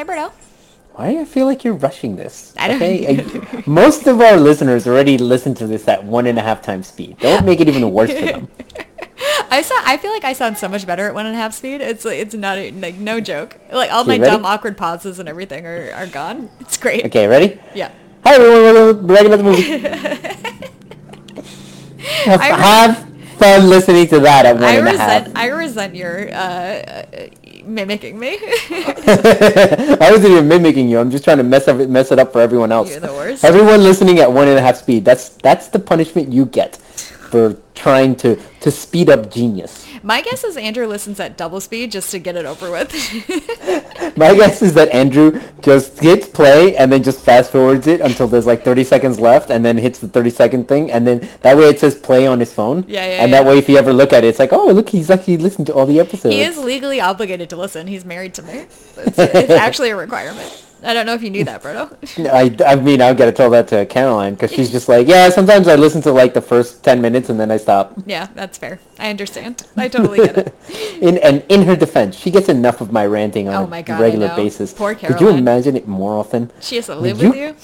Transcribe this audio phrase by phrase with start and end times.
[0.00, 0.32] Hi, Berto.
[0.94, 2.54] Why do I feel like you're rushing this?
[2.56, 6.38] I don't- Okay, I- most of our listeners already listen to this at one and
[6.38, 7.18] a half times speed.
[7.18, 8.48] Don't make it even worse for them.
[9.50, 9.74] I saw.
[9.84, 11.82] I feel like I sound so much better at one and a half speed.
[11.82, 13.58] It's like, it's not a, like no joke.
[13.70, 14.30] Like all Okay, my ready?
[14.36, 16.48] dumb awkward pauses and everything are, are gone.
[16.60, 17.04] It's great.
[17.04, 17.60] Okay, ready?
[17.74, 17.90] Yeah.
[18.24, 19.62] Hi everyone, Dragon at the Movie.
[22.24, 23.06] have, have
[23.38, 25.26] fun listening to that at one I and a half.
[25.26, 25.36] resent.
[25.38, 27.04] I resent your uh, uh,
[27.66, 28.38] mimicking me.
[28.40, 30.98] I wasn't even mimicking you.
[30.98, 32.90] I'm just trying to mess up mess it up for everyone else.
[32.90, 33.44] You're the worst.
[33.44, 35.04] Everyone listening at one and a half speed.
[35.04, 36.78] That's that's the punishment you get
[37.30, 39.86] for trying to to speed up genius.
[40.02, 42.90] My guess is Andrew listens at double speed just to get it over with.
[44.16, 48.26] My guess is that Andrew just hits play and then just fast forwards it until
[48.26, 51.56] there's like 30 seconds left and then hits the 30 second thing and then that
[51.56, 52.84] way it says play on his phone.
[52.88, 54.88] Yeah, yeah, And that way if you ever look at it, it's like, oh, look,
[54.88, 56.34] he's actually listened to all the episodes.
[56.34, 57.86] he is legally obligated to listen.
[57.86, 58.66] He's married to me.
[59.00, 60.62] It's, it's actually a requirement.
[60.82, 61.90] I don't know if you knew that, Berto.
[62.32, 65.28] I, I mean, I've got to tell that to Caroline because she's just like, yeah,
[65.28, 67.94] sometimes I listen to like the first 10 minutes and then I stop.
[68.06, 68.80] yeah, that's fair.
[68.98, 69.66] I understand.
[69.76, 70.54] I totally get it.
[71.00, 73.82] In and in her defense, she gets enough of my ranting on Oh a my
[73.82, 74.74] God, I regular basis.
[74.74, 75.18] Poor Caroline.
[75.18, 76.50] Could you imagine it more often?
[76.60, 77.42] She has to live with you.
[77.48, 77.56] You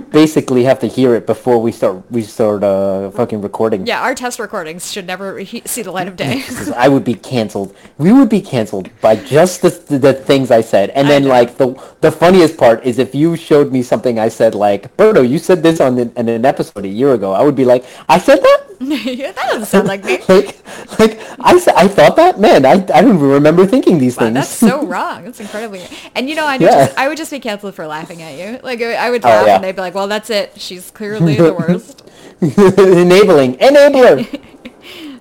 [0.00, 3.86] basically have to hear it before we start we start uh, fucking recording.
[3.86, 6.44] Yeah, our test recordings should never he- see the light of day.
[6.76, 7.76] I would be canceled.
[7.98, 10.90] We would be canceled by just the, the, things I said.
[10.90, 14.54] And then like the the funniest part is if you showed me something I said
[14.54, 17.32] like, Berto, you said this on an, in an episode a year ago.
[17.32, 18.65] I would be like, I said that?
[18.80, 20.18] Yeah, that doesn't sound like me.
[20.28, 20.56] like
[20.98, 22.38] like I I thought that?
[22.40, 24.34] Man, I I don't even remember thinking these Wow, things.
[24.34, 25.24] that's so wrong.
[25.24, 25.82] That's incredibly.
[26.14, 26.86] And you know, I would Yeah.
[26.86, 28.60] just I would just be canceled for laughing at you.
[28.62, 29.54] Like I would Oh, laugh, yeah.
[29.56, 30.52] and they'd be like, "Well, that's it.
[30.60, 32.02] She's clearly the worst."
[32.40, 33.56] Enabling.
[33.58, 34.40] Enabler.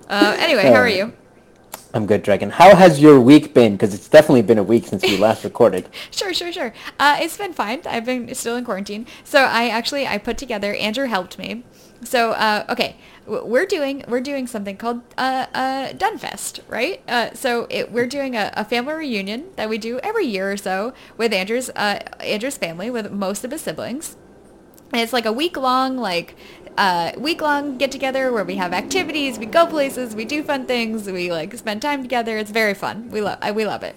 [0.10, 1.14] Uh, anyway, how are Uh, you?
[1.94, 2.50] I'm good, Dragon.
[2.50, 3.74] How has your week been?
[3.74, 5.88] Because it's definitely been a week since we last recorded.
[6.12, 6.74] Sure, sure, sure.
[7.00, 7.82] Uh, it's been fine.
[7.86, 9.08] I've been still in quarantine.
[9.24, 10.74] So I actually I put together.
[10.76, 11.64] Andrew helped me.
[12.06, 12.96] So uh, okay,
[13.26, 17.02] we're doing we're doing something called uh, uh, Dunfest, right?
[17.08, 20.58] Uh, so it, we're doing a, a family reunion that we do every year or
[20.58, 24.16] so with Andrew's uh, Andrew's family with most of his siblings.
[24.94, 26.36] And it's like a week long, like
[26.78, 30.66] uh, week long get together where we have activities, we go places, we do fun
[30.66, 32.38] things, we like spend time together.
[32.38, 33.10] It's very fun.
[33.10, 33.96] We love we love it.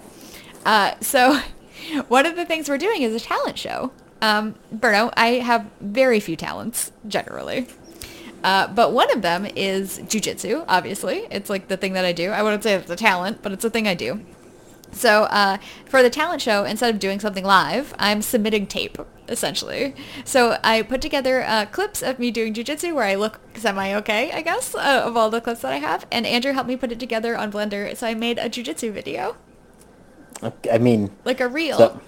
[0.65, 1.39] Uh, so
[2.07, 3.91] one of the things we're doing is a talent show.
[4.21, 7.67] Um, Berto, I have very few talents generally.
[8.43, 11.27] Uh, but one of them is jujitsu, obviously.
[11.31, 12.31] It's like the thing that I do.
[12.31, 14.25] I wouldn't say it's a talent, but it's a thing I do.
[14.91, 19.93] So uh, for the talent show, instead of doing something live, I'm submitting tape, essentially.
[20.25, 24.41] So I put together uh, clips of me doing jujitsu where I look semi-okay, I
[24.41, 26.07] guess, uh, of all the clips that I have.
[26.11, 29.35] And Andrew helped me put it together on Blender, so I made a jujitsu video,
[30.71, 31.77] I mean, like a reel.
[31.77, 32.01] so,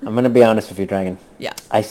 [0.00, 1.18] I'm gonna be honest with you, Dragon.
[1.38, 1.52] yeah.
[1.70, 1.86] I.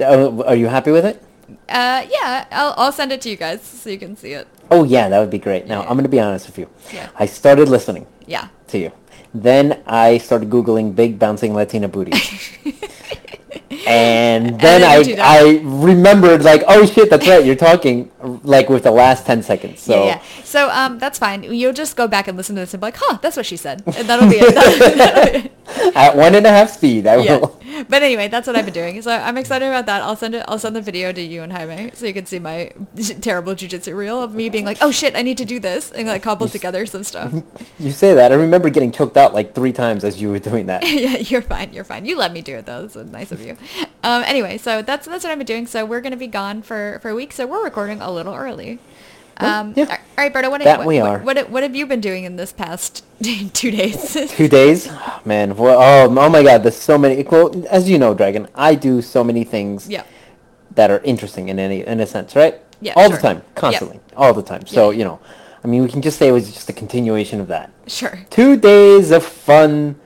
[0.00, 1.22] oh, are you happy with it?
[1.68, 4.46] Uh, yeah, I'll, I'll send it to you guys so you can see it.
[4.70, 5.66] Oh yeah, that would be great.
[5.66, 5.88] Now Yeah.
[5.90, 6.68] I'm gonna be honest with you.
[6.92, 7.08] Yeah.
[7.16, 8.48] I started listening Yeah.
[8.68, 8.92] to you.
[9.34, 12.22] Then I started googling big bouncing Latina booties.
[13.86, 15.42] and then I you did that.
[15.42, 18.10] I remembered like oh shit that's right you're talking
[18.42, 20.22] like with the last ten seconds so Yeah, yeah.
[20.44, 21.42] So um, that's fine.
[21.42, 23.56] You'll just go back and listen to this and be like, huh, that's what she
[23.56, 23.82] said.
[23.86, 24.54] And that'll be it.
[24.54, 25.96] That'll be it.
[25.96, 27.38] at one and a half speed I yeah.
[27.38, 29.02] will But anyway, that's what I've been doing.
[29.02, 30.02] So I'm excited about that.
[30.02, 30.44] I'll send it.
[30.46, 32.70] I'll send the video to you and Jaime so you can see my
[33.20, 36.06] terrible jujitsu reel of me being like, oh shit, I need to do this and
[36.06, 37.32] like cobble together some stuff.
[37.78, 40.66] you say that I remember getting choked out like three times as you were doing
[40.66, 41.72] that yeah, you're fine.
[41.72, 42.04] You're fine.
[42.04, 42.86] You let me do it though.
[42.86, 43.56] That's nice of you.
[44.04, 45.66] Um, anyway, so that's that's what I've been doing.
[45.66, 47.32] So we're gonna be gone for for a week.
[47.32, 48.78] So we're recording a little early.
[49.38, 49.84] Um, yeah.
[49.90, 50.50] All right, Berta.
[50.50, 51.20] What, That what, we are.
[51.20, 54.12] What, what have you been doing in this past two days?
[54.30, 57.98] two days Oh, man well, oh, oh my god there's so many well as you
[57.98, 60.04] know Dragon I do so many things yeah.
[60.74, 62.60] that are interesting in any in a sense, right?
[62.80, 63.16] Yeah, All sure.
[63.16, 64.66] the time, constantly, all the time.
[64.66, 65.18] So you know,
[65.62, 67.70] I mean, we can just say it was just a continuation of that.
[67.86, 68.18] Sure.
[68.28, 69.98] Two days of fun,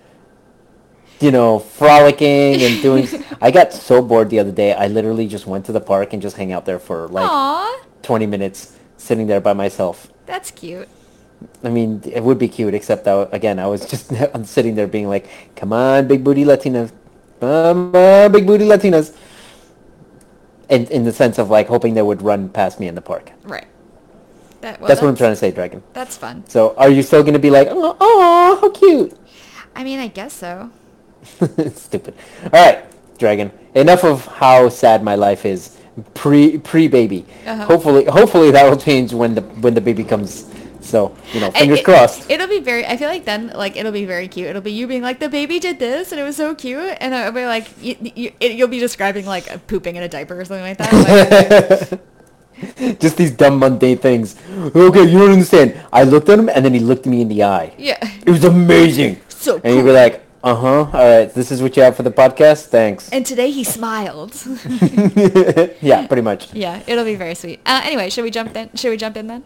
[1.20, 3.08] you know, frolicking and doing.
[3.40, 4.72] I got so bored the other day.
[4.72, 7.84] I literally just went to the park and just hang out there for like Aw,
[8.02, 10.08] 20 minutes, sitting there by myself.
[10.26, 10.88] that's cute.
[11.62, 14.86] I mean, it would be cute, except that again, I was just I'm sitting there
[14.86, 16.92] being like, "Come on, big booty Latinas,
[17.40, 19.14] come on, big booty Latinas,"
[20.68, 23.30] in in the sense of like hoping they would run past me in the park.
[23.44, 23.66] Right.
[24.60, 25.84] That, well, that's, what I'm trying to say, Dragon.
[25.92, 26.42] That's fun.
[26.48, 29.16] So, are you still gonna be like, "Oh, oh how cute"?
[29.76, 30.70] I mean, I guess so.
[31.74, 32.14] Stupid.
[32.44, 32.84] All right,
[33.18, 33.50] Dragon.
[33.74, 35.76] Enough of how sad my life is
[36.14, 37.24] pre pre baby.
[37.46, 37.64] Uh-huh.
[37.66, 40.46] Hopefully, hopefully that will change when the when the baby comes
[40.80, 42.30] So you know, fingers it- crossed.
[42.30, 42.86] It'll be very.
[42.86, 44.48] I feel like then, like it'll be very cute.
[44.48, 47.14] It'll be you being like, the baby did this, and it was so cute, and
[47.14, 50.44] I'll be like, you, you, it, you'll be describing like pooping in a diaper or
[50.46, 50.92] something like that.
[51.90, 52.00] Like,
[52.98, 54.34] Just these dumb mundane things.
[54.74, 55.78] Okay, you don't understand.
[55.92, 57.72] I looked at him and then he looked me in the eye.
[57.78, 57.98] yeah.
[58.26, 59.20] It was amazing.
[59.28, 60.68] So And you'd be like, uh huh.
[60.84, 62.66] All right, this is what you have for the podcast.
[62.66, 63.08] Thanks.
[63.10, 64.34] And today he smiled.
[65.80, 66.52] yeah, pretty much.
[66.54, 67.60] yeah, it'll be very sweet.
[67.66, 68.70] Uh, anyway, should we jump in?
[68.74, 69.44] Should we jump in then?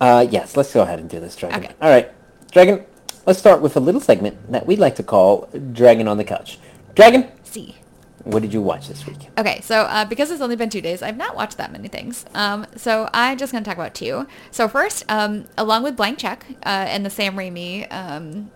[0.00, 1.62] Uh, yes, let's go ahead and do this, Dragon.
[1.64, 1.74] Okay.
[1.82, 2.10] All right,
[2.52, 2.84] Dragon.
[3.26, 6.58] Let's start with a little segment that we like to call Dragon on the Couch.
[6.94, 7.76] Dragon, See.
[8.24, 9.28] what did you watch this week?
[9.36, 12.24] Okay, so uh, because it's only been two days, I've not watched that many things.
[12.34, 14.26] Um, so I'm just going to talk about two.
[14.50, 18.50] So first, um, along with Blank Check uh, and the Sam Raimi, um,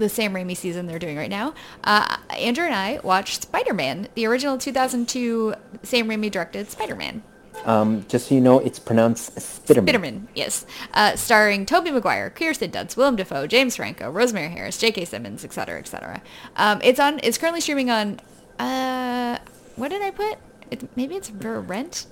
[0.00, 1.54] the Sam Raimi season they're doing right now,
[1.84, 7.22] uh, Andrew and I watched Spider-Man, the original 2002 Sam Raimi directed Spider-Man.
[7.64, 9.86] Um, just so you know, it's pronounced Spiderman.
[9.86, 10.64] Spiderman, yes.
[10.94, 15.04] Uh, starring Tobey Maguire, Kirsten Dunst, Willem Dafoe, James Franco, Rosemary Harris, J.K.
[15.04, 16.22] Simmons, etc., etc.
[16.56, 17.20] Um, it's on.
[17.22, 18.18] It's currently streaming on.
[18.58, 19.38] Uh,
[19.76, 20.38] what did I put?
[20.70, 22.06] It, maybe it's for rent.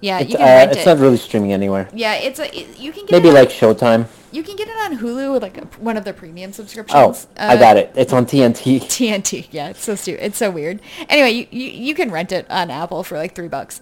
[0.00, 0.86] Yeah, It's, you can uh, rent it's it.
[0.86, 1.88] not really streaming anywhere.
[1.92, 2.46] yeah, it's a.
[2.58, 4.06] it- you can get Maybe like Showtime.
[4.32, 6.96] You can get it on Hulu with like a, one of the premium subscriptions.
[6.96, 7.50] Oh, subscriptions.
[7.50, 7.92] I Uh, got it.
[7.94, 8.80] It's on TNT.
[8.80, 9.48] TNT.
[9.52, 10.24] Yeah, it's so stupid.
[10.24, 10.80] It's so weird.
[11.08, 13.80] Anyway, you, you, you can rent it on Apple for like three bucks.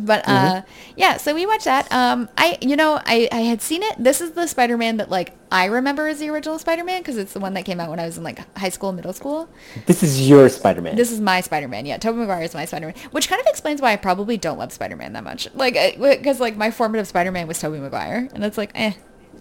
[0.00, 0.62] But uh,
[0.96, 1.86] yeah, so we watched that.
[1.92, 3.94] Um, I you know I, I had seen it.
[4.02, 7.38] This is the Spider-Man that like I remember as the original Spider-Man because it's the
[7.40, 9.48] one that came out when I was in like high school, middle school.
[9.86, 10.96] This is your Spider-Man.
[10.96, 11.86] This is my Spider-Man.
[11.86, 14.72] Yeah, Tobey Maguire is my Spider-Man, which kind of explains why I probably don't love
[14.72, 15.46] Spider-Man that much.
[15.54, 18.94] Like because like my formative Spider-Man was Tobey Maguire, and it's like eh,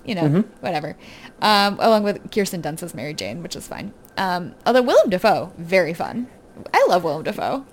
[0.06, 0.95] you know, whatever.
[1.42, 3.94] Um, along with Kirsten Dunst as Mary Jane, which is fine.
[4.18, 6.27] Um, although Willem Dafoe, very fun.
[6.74, 7.65] I love Willem Dafoe.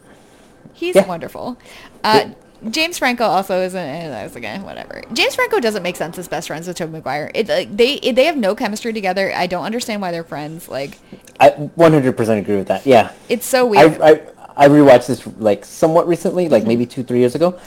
[0.73, 1.07] He's Yeah.
[1.07, 1.59] wonderful.
[2.05, 2.27] Uh,
[2.71, 3.79] James Franco also isn't.
[3.81, 5.03] I was like, eh, whatever.
[5.13, 7.31] James Franco doesn't make sense as best friends with Tobey Maguire.
[7.35, 9.33] It like, they it, they have no chemistry together.
[9.35, 10.69] I don't understand why they're friends.
[10.69, 10.99] Like
[11.39, 12.85] I 100% agree with that.
[12.85, 13.13] Yeah.
[13.29, 14.01] it's so weird.
[14.01, 14.21] I
[14.57, 17.59] I rewatched this like somewhat recently, like maybe two three years ago,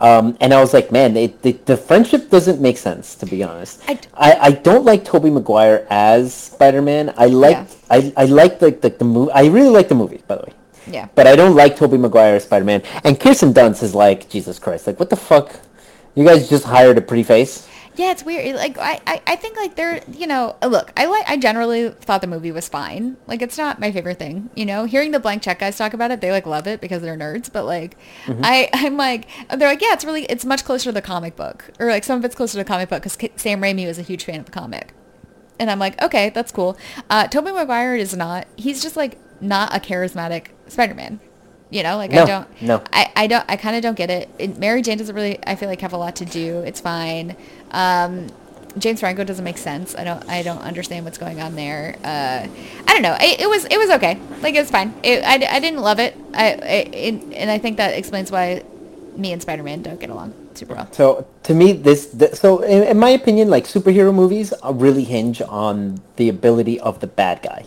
[0.00, 3.42] um, and I was like, man, it, the the friendship doesn't make sense to be
[3.42, 3.82] honest.
[3.88, 7.12] I d- I, I don't like Tobey Maguire as Spider Man.
[7.16, 7.66] I like Yeah.
[7.90, 9.32] I I like the the, the movie.
[9.32, 10.52] I really like the movie by the way.
[10.86, 11.08] yeah.
[11.14, 12.82] But I don't like Tobey Maguire as Spider Man.
[13.04, 14.86] And Kirsten Dunst is like Jesus Christ.
[14.86, 15.52] Like what the fuck?
[16.14, 17.66] You guys just hired a pretty face.
[17.98, 18.54] Yeah, it's weird.
[18.54, 21.88] Like I, I, I think like they're you know uh, look I like I generally
[21.88, 23.16] thought the movie was fine.
[23.26, 24.50] Like it's not my favorite thing.
[24.54, 27.02] You know, hearing the blank check guys talk about it, they like love it because
[27.02, 27.52] they're nerds.
[27.52, 27.96] But like
[28.28, 31.70] I I'm like they're like yeah, it's really it's much closer to the comic book
[31.80, 34.02] or like some of it's closer to the comic book because Sam Raimi was a
[34.02, 34.94] huge fan of the comic.
[35.58, 36.78] And I'm like, okay, that's cool.
[37.10, 38.46] Uh, Tobey Maguire is not.
[38.56, 41.18] He's just like not a charismatic Spider-Man.
[41.70, 42.62] You know, like I don't.
[42.62, 42.82] no.
[42.92, 43.44] I, I don't.
[43.46, 44.30] I kind of don't get it.
[44.38, 44.58] it.
[44.58, 45.38] Mary Jane doesn't really.
[45.46, 46.60] I feel like have a lot to do.
[46.60, 47.36] It's fine.
[47.70, 48.28] Um,
[48.78, 49.94] James Franco doesn't make sense.
[49.96, 50.28] I don't.
[50.28, 51.96] I don't understand what's going on there.
[52.04, 52.46] Uh,
[52.86, 53.16] I don't know.
[53.20, 53.64] It, it was.
[53.64, 54.20] It was okay.
[54.40, 54.94] Like it was fine.
[55.02, 56.16] It, I, I didn't love it.
[56.34, 56.54] I, I
[56.92, 58.62] it, and I think that explains why
[59.16, 60.88] me and Spider-Man don't get along super well.
[60.92, 65.40] So to me, this, th so in, in my opinion, like superhero movies really hinge
[65.42, 67.66] on the ability of the bad guy.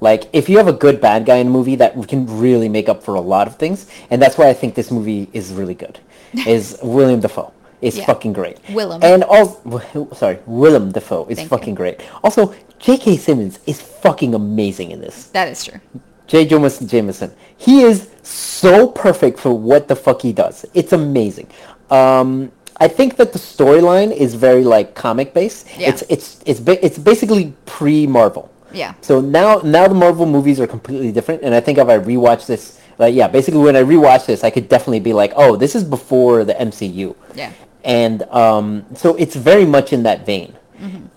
[0.00, 2.88] Like if you have a good bad guy in a movie, that can really make
[2.88, 5.74] up for a lot of things, and that's why I think this movie is really
[5.74, 5.98] good.
[6.46, 8.06] Is William Dafoe is Yeah.
[8.06, 8.58] fucking great.
[8.70, 9.00] Willem.
[9.02, 11.56] and also sorry, Willem Dafoe is Thank you.
[11.56, 12.00] fucking great.
[12.24, 13.16] Also, J.K.
[13.16, 15.24] Simmons is fucking amazing in this.
[15.32, 15.80] That is true.
[16.26, 16.44] J.
[16.44, 17.32] Jonah Jameson.
[17.56, 20.66] He is so perfect for what the fuck he does.
[20.74, 21.46] It's amazing.
[21.90, 25.66] Um, I think that the storyline is very like comic based.
[25.78, 25.88] Yeah.
[25.90, 28.50] It's it's it's ba- it's basically pre Marvel.
[28.72, 28.92] Yeah.
[29.00, 32.46] So now now the Marvel movies are completely different, and I think if I rewatch
[32.46, 35.74] this, like yeah, basically when I rewatch this, I could definitely be like, oh, this
[35.74, 37.14] is before the MCU.
[37.34, 37.52] Yeah.
[37.86, 40.56] And um, so it's very much in that vein,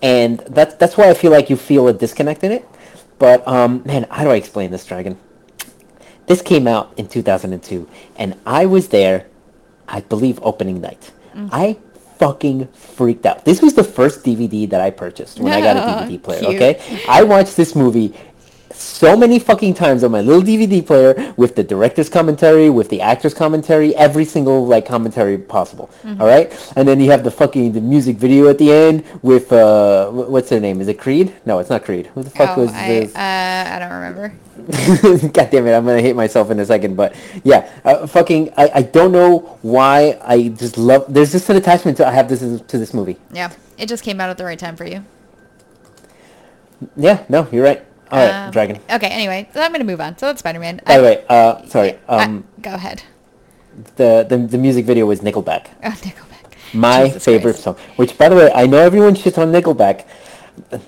[0.03, 2.65] and that's that's why I feel like you feel a disconnect in it.
[3.17, 5.17] But um, man, how do I explain this, Dragon?
[6.27, 9.25] This came out in 2002, and I was there,
[9.88, 11.11] I believe, opening night.
[11.51, 11.77] I
[12.19, 13.45] fucking freaked out.
[13.45, 16.39] This was the first DVD that I purchased when I got a DVD player.
[16.41, 16.55] Cute.
[16.55, 18.13] Okay, I watched this movie
[18.79, 23.01] so many fucking times on my little DVD player with the director's commentary, with the
[23.01, 25.89] actor's commentary, every single like commentary possible.
[26.03, 26.21] Mm-hmm.
[26.21, 29.51] all right, and then you have the fucking the music video at the end with
[29.51, 30.81] uh, what's their name?
[30.81, 31.33] Is it Creed?
[31.45, 32.07] No, it's not Creed.
[32.07, 33.15] Who the fuck oh, was I, this?
[33.15, 34.33] uh, I don't remember.
[35.29, 38.71] God damn it, I'm gonna hate myself in a second, but yeah, uh, fucking, I,
[38.75, 41.05] I don't know why I just love.
[41.07, 43.17] There's just an attachment to I have this to this movie.
[43.31, 43.51] Yeah.
[43.79, 45.05] It just came out at the right time for you.
[46.98, 47.86] Yeah, no, you're right.
[48.11, 48.79] All right, Um, Dragon.
[48.89, 50.17] Okay, anyway, so I'm going to move on.
[50.17, 50.81] So that's Spider-Man.
[50.85, 53.03] By I- the way, uh, sorry, I- um, go ahead.
[53.95, 55.67] the, the the music video was Nickelback.
[55.83, 56.53] Oh, Nickelback.
[56.73, 57.63] My Jesus favorite Christ.
[57.63, 57.75] song.
[57.95, 60.05] Which, by the way, I know everyone shits on Nickelback.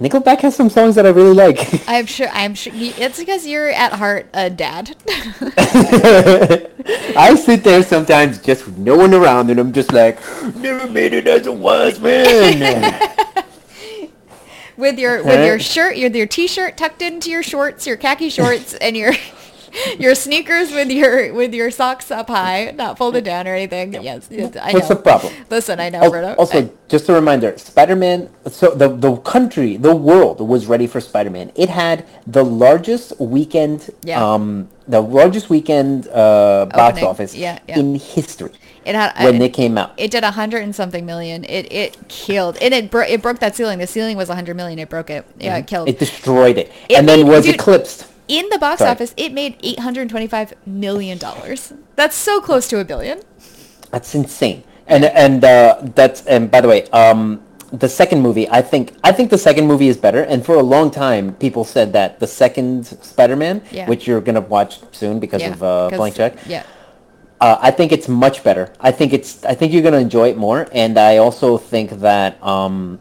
[0.02, 1.88] Nickelback has some songs that I really like.
[1.88, 2.28] I'm sure.
[2.34, 2.74] I'm sure.
[2.76, 4.98] It's because you're at heart a dad.
[7.16, 10.20] I sit there sometimes just with no one around, and I'm just like,
[10.56, 13.10] never made it as a wise man.
[14.82, 18.74] with your with your shirt, your your t-shirt tucked into your shorts, your khaki shorts,
[18.74, 19.14] and your
[20.00, 23.94] your sneakers with your with your socks up high, not folded down or anything.
[23.94, 24.96] Yes, yes I What's know.
[24.96, 25.34] the problem?
[25.50, 26.36] Listen, I know, Al- Berto.
[26.38, 31.52] Also, just a reminder, Spider-Man, so the, the country, the world was ready for Spider-Man.
[31.56, 34.22] It had the largest weekend, Yeah.
[34.22, 37.80] um, the largest weekend uh, box office Yeah, yeah.
[37.80, 38.52] in history
[38.86, 39.94] it had when I- they came out.
[39.98, 41.44] It did a hundred and something million.
[41.46, 43.80] It it killed and it bro- it broke that ceiling.
[43.80, 44.80] The ceiling was a hundred million.
[44.80, 45.26] It broke it.
[45.40, 45.90] Yeah, it killed.
[45.90, 48.06] It destroyed it, It and then made- was dude, eclipsed.
[48.28, 48.92] In the box Sorry.
[48.92, 51.74] office, it made eight hundred twenty-five million dollars.
[51.96, 53.20] That's so close to a billion.
[53.92, 54.64] That's insane.
[54.88, 57.42] And and uh, that's and by the way, um,
[57.74, 60.24] the second movie, I think I think the second movie is better.
[60.24, 63.88] And for a long time, people said that the second Spider-Man, Yeah.
[63.88, 66.64] which you're gonna watch soon because Yeah, of uh, Blank Check, Yeah.
[67.42, 68.72] Uh, I think it's much better.
[68.80, 70.68] I think it's I think you're gonna enjoy it more.
[70.72, 73.00] And I also think that um,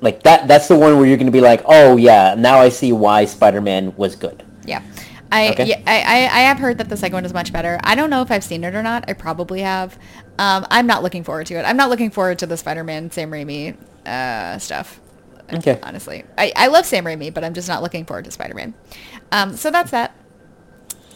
[0.00, 2.92] like that that's the one where you're gonna be like, oh yeah, now I see
[2.92, 4.44] why Spider-Man was good.
[4.66, 4.82] Yeah.
[5.30, 5.66] I, Okay.
[5.66, 7.78] yeah, I, I, I have heard that the second one is much better.
[7.84, 9.04] I don't know if I've seen it or not.
[9.08, 9.98] I probably have.
[10.38, 11.64] Um, I'm not looking forward to it.
[11.64, 15.00] I'm not looking forward to the Spider-Man Sam Raimi uh, stuff.
[15.52, 15.78] Okay.
[15.82, 18.72] Honestly, I, I love Sam Raimi, but I'm just not looking forward to Spider-Man.
[19.30, 20.14] Um, so that's that.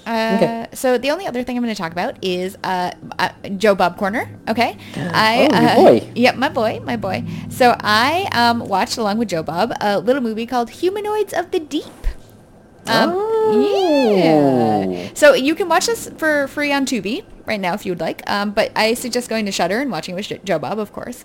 [0.07, 0.67] Uh, Okay.
[0.75, 3.97] So the only other thing I'm going to talk about is uh, uh, Joe Bob
[3.99, 4.29] Corner.
[4.49, 4.77] Okay.
[4.97, 6.11] I, Oh, your uh, boy.
[6.15, 7.25] Yep, my boy, my boy.
[7.51, 11.61] So I um, watched along with Joe Bob a little movie called Humanoids of the
[11.61, 11.85] Deep.
[12.87, 14.15] Um, Oh.
[14.17, 15.11] Yeah.
[15.15, 18.23] So you can watch this for free on Tubi right now if you would like.
[18.29, 21.25] Um, but I suggest going to Shudder and watching with Joe Bob, of course.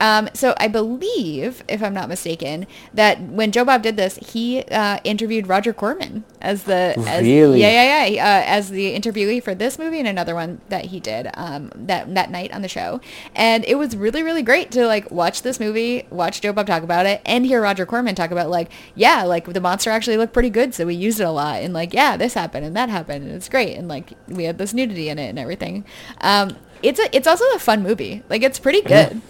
[0.00, 4.62] Um, so I believe, if I'm not mistaken, that when Joe Bob did this, he
[4.64, 7.60] uh, interviewed Roger Corman as the as, Really?
[7.60, 11.00] yeah yeah yeah uh, as the interviewee for this movie and another one that he
[11.00, 13.00] did um, that that night on the show,
[13.34, 16.82] and it was really really great to like watch this movie, watch Joe Bob talk
[16.82, 20.32] about it, and hear Roger Corman talk about like yeah like the monster actually looked
[20.32, 22.88] pretty good, so we used it a lot, and like yeah this happened and that
[22.88, 25.84] happened and it's great, and like we had this nudity in it and everything.
[26.20, 29.22] Um, it's a it's also a fun movie, like it's pretty good.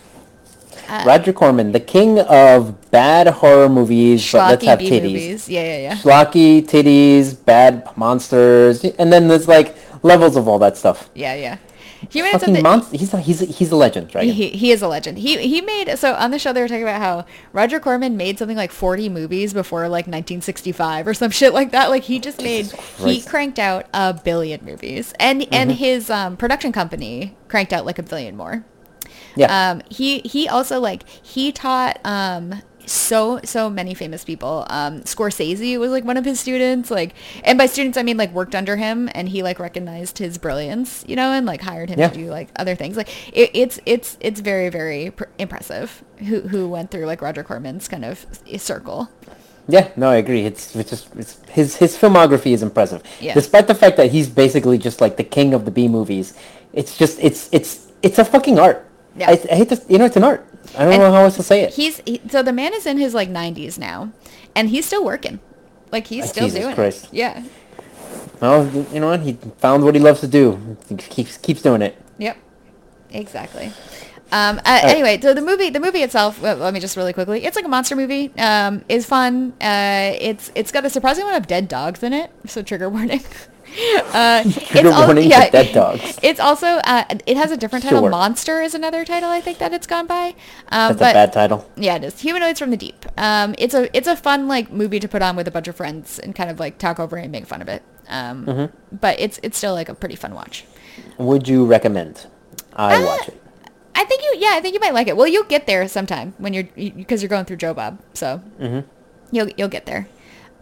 [1.05, 5.03] Roger Corman, the king of bad horror movies, but let's have titties.
[5.03, 5.97] movies, yeah yeah yeah.
[5.97, 11.11] Schlocky, titties, bad monsters, and then there's like levels of all that stuff.
[11.15, 11.59] Yeah, yeah.
[12.11, 12.97] Humans of Fucking monster.
[12.97, 14.31] He's a, he's a, he's a legend, right?
[14.31, 15.19] he, he is a legend.
[15.19, 18.39] He he made so on the show they were talking about how Roger Corman made
[18.39, 21.91] something like 40 movies before like 1965 or some shit like that.
[21.91, 22.67] Like he just made
[22.99, 25.15] he cranked out a billion movies.
[25.19, 28.65] And and his um, production company cranked out like a billion more.
[29.37, 29.71] Yeah.
[29.71, 34.67] Um, he he also like he taught um so so many famous people.
[34.69, 36.91] Um, Scorsese was like one of his students.
[36.91, 40.37] Like, and by students I mean like worked under him, and he like recognized his
[40.39, 42.09] brilliance, you know, and like hired him Yeah.
[42.09, 42.97] to do like other things.
[42.97, 46.05] Like, it, it's it's it's very very pr- impressive.
[46.19, 48.27] Who who went through like Roger Corman's kind of
[48.59, 49.09] circle.
[49.67, 49.89] yeah.
[49.97, 50.45] No, I agree.
[50.45, 53.33] It's it's just it's, his his filmography is impressive, Yeah.
[53.33, 56.35] despite the fact that he's basically just like the king of the B movies.
[56.75, 58.85] It's just it's it's it's a fucking art.
[59.17, 59.31] Yeah.
[59.31, 60.47] I, I hate to you know it's an art.
[60.77, 61.75] I don't And know how else to say it.
[61.75, 64.13] He's he, so the man is in his like 90s now,
[64.57, 65.41] and he's still working.
[65.93, 67.05] Like he's Ah, still Jesus doing Christ.
[67.07, 67.15] it.
[67.15, 67.45] Yeah.
[68.41, 69.21] Well, you know what?
[69.21, 70.77] He found what he loves to do.
[70.89, 71.97] He keeps keeps doing it.
[72.19, 72.37] Yep,
[73.11, 73.73] exactly.
[74.33, 77.45] Um, uh, anyway, so the movie, the movie itself, well, let me just really quickly,
[77.45, 78.33] it's like a monster movie.
[78.37, 79.53] Um, it's fun.
[79.61, 83.23] Uh, it's it's got a surprising amount of dead dogs in it, so trigger warning.
[83.77, 86.19] uh, Trigger al- warning for dead dogs.
[86.23, 88.01] It's also uh, it has a different title.
[88.01, 88.11] Sure.
[88.11, 90.35] Monster is another title I think that it's gone by.
[90.69, 91.71] Um, That's but a bad title.
[91.77, 92.21] yeah, it is.
[92.21, 93.05] Humanoids from the Deep.
[93.17, 95.77] Um, it's a it's a fun like movie to put on with a bunch of
[95.77, 97.83] friends and kind of like talk over it and make fun of it.
[98.09, 98.97] Um, Mm-hmm.
[98.97, 100.65] but it's it's still like a pretty fun watch.
[101.19, 102.27] Would you recommend
[102.77, 103.41] I Uh, watch it?
[103.97, 105.17] I think you, yeah, I think you might like it.
[105.17, 108.81] Well, you'll get there sometime when you're because you're going through Joe Bob, so Mm-hmm.
[109.31, 110.09] you'll you'll get there.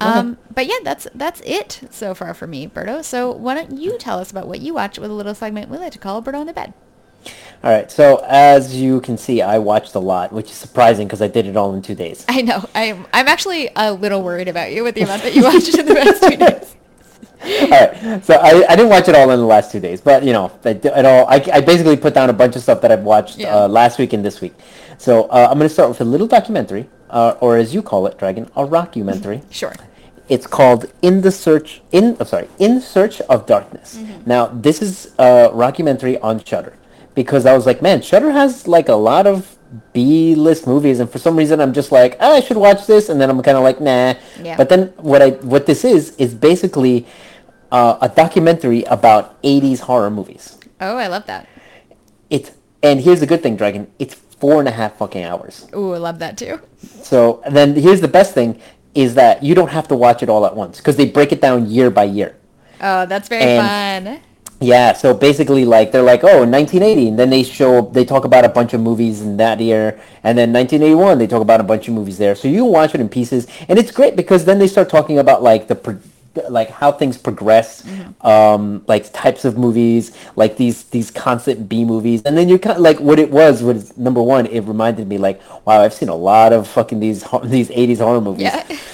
[0.06, 3.04] Um, but yeah, that's that's it so far for me, Berto.
[3.04, 5.78] So why don't you tell us about what you watch with a little segment we
[5.78, 6.72] like to call Berto on the bed?
[7.62, 7.90] All right.
[7.90, 11.46] So as you can see, I watched a lot, which is surprising because I did
[11.46, 12.24] it all in two days.
[12.28, 15.42] I know I'm I'm actually a little worried about you with the amount that you
[15.44, 16.76] watched in the past two days.
[17.62, 18.24] all right.
[18.24, 20.50] So I, I didn't watch it all in the last two days, but you know,
[20.64, 23.38] I, it all I, I basically put down a bunch of stuff that I've watched
[23.38, 23.54] Yeah.
[23.64, 24.54] uh, last week and this week.
[24.98, 28.06] So uh, I'm going to start with a little documentary, uh, or as you call
[28.06, 29.42] it, Dragon, a rockumentary.
[29.50, 29.74] Sure.
[30.32, 33.98] It's called In the Search in oh, sorry, In Search of Darkness.
[34.24, 36.72] Now, this is a documentary on Shudder.
[37.14, 39.58] because I was like, man, Shudder has like a lot of
[39.92, 43.10] B list movies, and for some reason I'm just like, ah, I should watch this,
[43.10, 44.14] and then I'm kind of like, nah.
[44.42, 44.56] Yeah.
[44.56, 47.06] But then what I what this is is basically
[47.70, 50.58] uh, a documentary about 80s horror movies.
[50.80, 51.46] Oh, I love that.
[52.30, 53.86] It's and here's the good thing, Dragon.
[53.98, 55.68] It's four and a half fucking hours.
[55.76, 56.60] Ooh, I love that too.
[57.02, 58.60] So then here's the best thing
[58.94, 61.40] is that you don't have to watch it all at once because they break it
[61.40, 62.36] down year by year.
[62.80, 64.18] Oh, that's very And- fun.
[64.60, 68.44] Yeah, so basically, like they're like, oh, 1980, and then they show, they talk about
[68.44, 71.88] a bunch of movies in that year, and then 1981, they talk about a bunch
[71.88, 72.36] of movies there.
[72.36, 75.42] So you watch it in pieces, and it's great because then they start talking about
[75.42, 75.98] like the,
[76.48, 77.84] like how things progress,
[78.22, 82.76] um, like types of movies, like these these constant B movies, and then you kind
[82.76, 86.08] of like what it was was number one, it reminded me like, wow, I've seen
[86.08, 88.42] a lot of fucking these these 80s horror movies.
[88.42, 88.78] Yeah.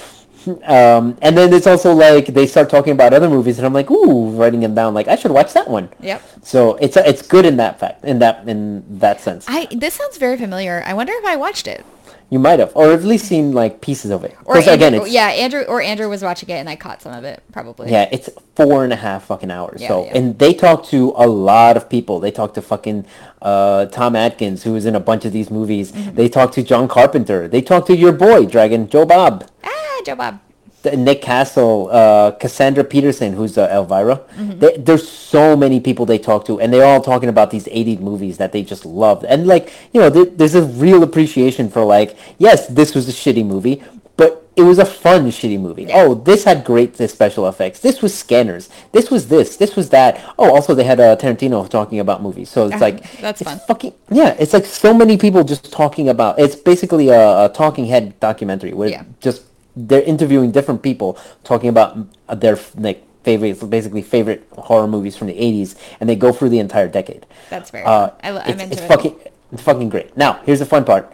[0.65, 3.91] Um, and then it's also like they start talking about other movies, and I'm like,
[3.91, 4.93] ooh, writing them down.
[4.93, 5.89] Like I should watch that one.
[5.99, 6.23] Yep.
[6.43, 9.45] So it's it's good in that fact, in that in that sense.
[9.47, 10.81] I this sounds very familiar.
[10.85, 11.85] I wonder if I watched it.
[12.29, 14.37] You might have, or at least seen like pieces of it.
[14.45, 17.13] Or Andrew, again, it's, yeah, Andrew or Andrew was watching it and I caught some
[17.13, 17.91] of it probably.
[17.91, 19.81] yeah, it's four and a half fucking hours.
[19.81, 20.17] Yeah, so yeah.
[20.17, 22.19] and they talk to a lot of people.
[22.19, 23.05] They talk to fucking
[23.41, 25.91] uh, Tom Atkins, who was in a bunch of these movies.
[25.91, 26.15] Mm-hmm.
[26.15, 27.47] They talk to John Carpenter.
[27.47, 29.49] They talk to your boy Dragon Joe Bob.
[29.63, 30.39] Ah, Joe Bob.
[30.85, 34.17] Nick Castle, uh, Cassandra Peterson, who's uh, Elvira.
[34.17, 34.59] Mm-hmm.
[34.59, 37.99] They, there's so many people they talk to, and they're all talking about these 80s
[37.99, 39.25] movies that they just loved.
[39.25, 43.11] And like, you know, there, there's a real appreciation for like, yes, this was a
[43.11, 43.83] shitty movie,
[44.15, 45.83] but it was a fun shitty movie.
[45.83, 46.03] Yeah.
[46.03, 47.79] Oh, this had great this special effects.
[47.79, 48.67] This was scanners.
[48.91, 49.55] This was this.
[49.55, 50.21] This was that.
[50.37, 52.49] Oh, also they had uh, Tarantino talking about movies.
[52.49, 53.59] So it's Ah, like that's it's fun.
[53.67, 56.39] Fucking yeah, it's like so many people just talking about.
[56.39, 59.03] It's basically a, a talking head documentary where Yeah.
[59.21, 59.43] just
[59.87, 61.97] they're interviewing different people talking about
[62.41, 66.59] their like favorite, basically favorite horror movies from the 80s, and they go through the
[66.59, 67.25] entire decade.
[67.49, 68.11] That's very Uh.
[68.23, 68.87] I I'm it's, into it's it.
[68.87, 69.15] fucking,
[69.51, 70.15] it's fucking great.
[70.17, 71.11] Now, here's the fun part.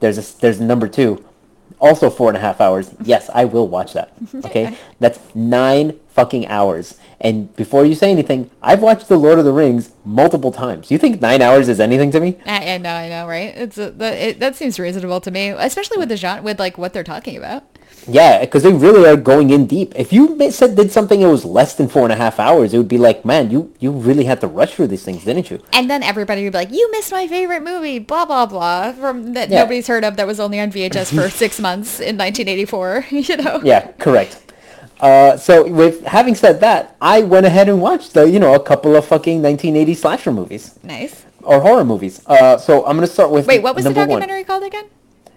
[0.00, 1.24] There's a, there's number two,
[1.78, 2.90] also four and a half hours.
[3.04, 4.12] Yes, I will watch that.
[4.44, 6.98] Okay, that's nine fucking hours.
[7.20, 10.90] And before you say anything, I've watched The Lord of the Rings multiple times.
[10.90, 12.36] You think nine hours is anything to me?
[12.44, 13.54] I, I know, I know, right?
[13.56, 16.76] It's a, that, it, that seems reasonable to me, especially with the genre, with like
[16.78, 17.62] what they're talking about.
[18.08, 19.92] Yeah, because they really are going in deep.
[19.96, 22.78] If you said did something that was less than four and a half hours, it
[22.78, 25.60] would be like, man, you you really had to rush through these things, didn't you?
[25.72, 29.34] And then everybody would be like, "You missed my favorite movie, blah blah blah," from
[29.34, 29.60] that Yeah.
[29.62, 33.06] nobody's heard of that was only on VHS for six months in 1984.
[33.10, 33.60] You know?
[33.62, 34.38] Yeah, correct.
[35.00, 38.60] Uh, so with having said that, I went ahead and watched the you know a
[38.60, 41.24] couple of fucking 1980 slasher movies Nice.
[41.42, 42.20] or horror movies.
[42.26, 44.20] Uh, so I'm gonna start with Wait, what was the number one.
[44.20, 44.86] documentary called again?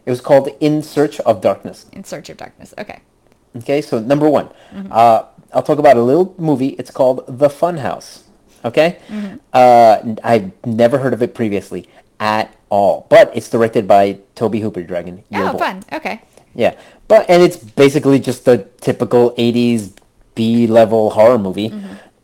[0.06, 1.86] It was called In Search of Darkness.
[1.92, 2.74] In Search of Darkness.
[2.78, 3.00] Okay.
[3.58, 4.92] Okay, so number one, Mm-hmm.
[4.92, 6.70] uh, I'll talk about a little movie.
[6.80, 8.24] It's called The Fun House.
[8.66, 9.36] Okay, Mm-hmm.
[9.54, 11.88] uh, I've never heard of it previously
[12.20, 15.24] at all, but it's directed by Tobe Hooper, Dragon.
[15.34, 15.58] Oh, boy.
[15.60, 15.84] fun.
[15.94, 16.22] Okay.
[16.56, 16.76] Yeah,
[17.08, 19.92] but and it's basically just a typical '80s
[20.36, 21.72] B-level horror movie.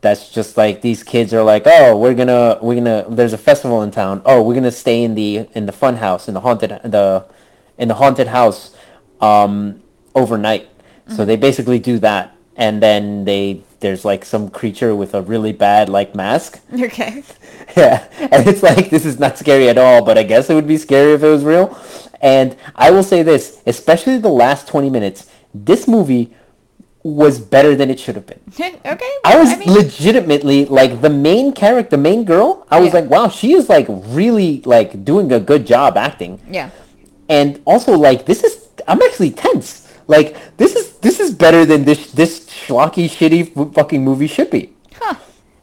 [0.00, 3.04] That's just like these kids are like, oh, we're gonna we're gonna.
[3.08, 4.20] There's a festival in town.
[4.24, 7.24] Oh, we're gonna stay in the in the fun house in the haunted the
[7.82, 8.74] in the haunted house
[9.20, 9.82] um,
[10.14, 10.68] overnight.
[11.16, 15.52] So they basically do that, and then they there's like some creature with a really
[15.52, 16.60] bad like mask.
[16.72, 17.22] Okay.
[17.76, 20.66] Yeah, and it's like this is not scary at all, but I guess it would
[20.66, 21.66] be scary if it was real.
[22.20, 26.34] And I will say this, especially the last 20 minutes, this movie
[27.02, 28.40] was better than it should have been.
[28.94, 29.12] okay.
[29.24, 32.66] I was mean, legitimately like the main character, the main girl.
[32.70, 33.00] I was Yeah.
[33.00, 36.40] like, wow, she is like really like doing a good job acting.
[36.50, 36.68] yeah.
[37.32, 39.88] And also like this is I'm actually tense.
[40.06, 44.62] Like this is this is better than this this schlocky shitty fucking movie should be.
[45.00, 45.14] Huh.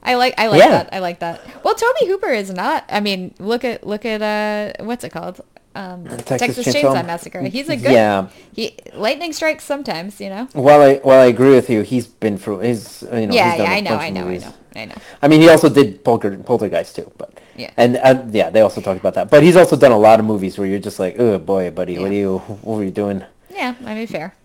[0.01, 0.69] I like I like Yeah.
[0.69, 0.89] that.
[0.91, 1.37] I like that.
[1.63, 2.85] Well, Tobe Hooper is not.
[2.89, 5.41] I mean, look at look at uh what's it called?
[5.75, 6.93] Um, Texas Texas, Chainsaw?
[6.95, 7.41] Chainsaw Massacre.
[7.43, 7.91] He's a good.
[7.91, 8.27] Yeah.
[8.53, 10.47] He lightning strikes sometimes, you know.
[10.53, 13.57] While I while I agree with you, he's been through his you know yeah, he's
[13.59, 13.73] done yeah.
[13.73, 13.95] I know.
[13.95, 14.27] I know.
[14.27, 14.53] I know.
[14.75, 14.95] I know.
[15.21, 17.71] I mean, he also did Polter, Poltergeist too, but Yeah.
[17.77, 19.29] and uh, yeah, they also talked about that.
[19.29, 21.97] But he's also done a lot of movies where you're just like, oh boy, buddy,
[21.97, 23.23] what are you, what were you doing?
[23.49, 23.75] Yeah.
[23.85, 24.35] I mean, fair.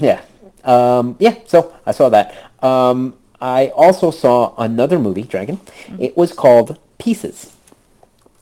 [0.00, 0.20] Yeah,
[0.64, 1.36] um, yeah.
[1.46, 2.34] So I saw that.
[2.62, 5.58] Um, I also saw another movie, Dragon.
[5.58, 6.02] Mm-hmm.
[6.02, 7.55] It was called Pieces.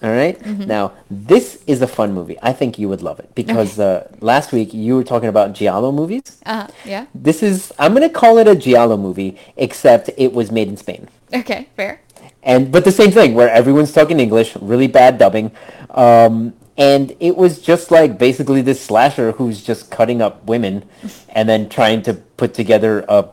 [0.04, 0.38] All right?
[0.38, 0.66] Mm-hmm.
[0.68, 2.36] Now this is a fun movie.
[2.42, 5.90] I think you would love it because uh, last week you were talking about giallo
[5.92, 6.40] movies.
[6.44, 6.66] Uh.
[6.84, 7.06] Yeah.
[7.14, 11.08] This is I'm gonna call it a giallo movie, except it was made in Spain.
[11.32, 11.68] Okay.
[11.76, 12.00] Fair.
[12.42, 15.50] and but the same thing where everyone's talking English, really bad dubbing,
[15.90, 20.84] um, and it was just like basically this slasher who's just cutting up women,
[21.30, 23.24] and then trying to put together a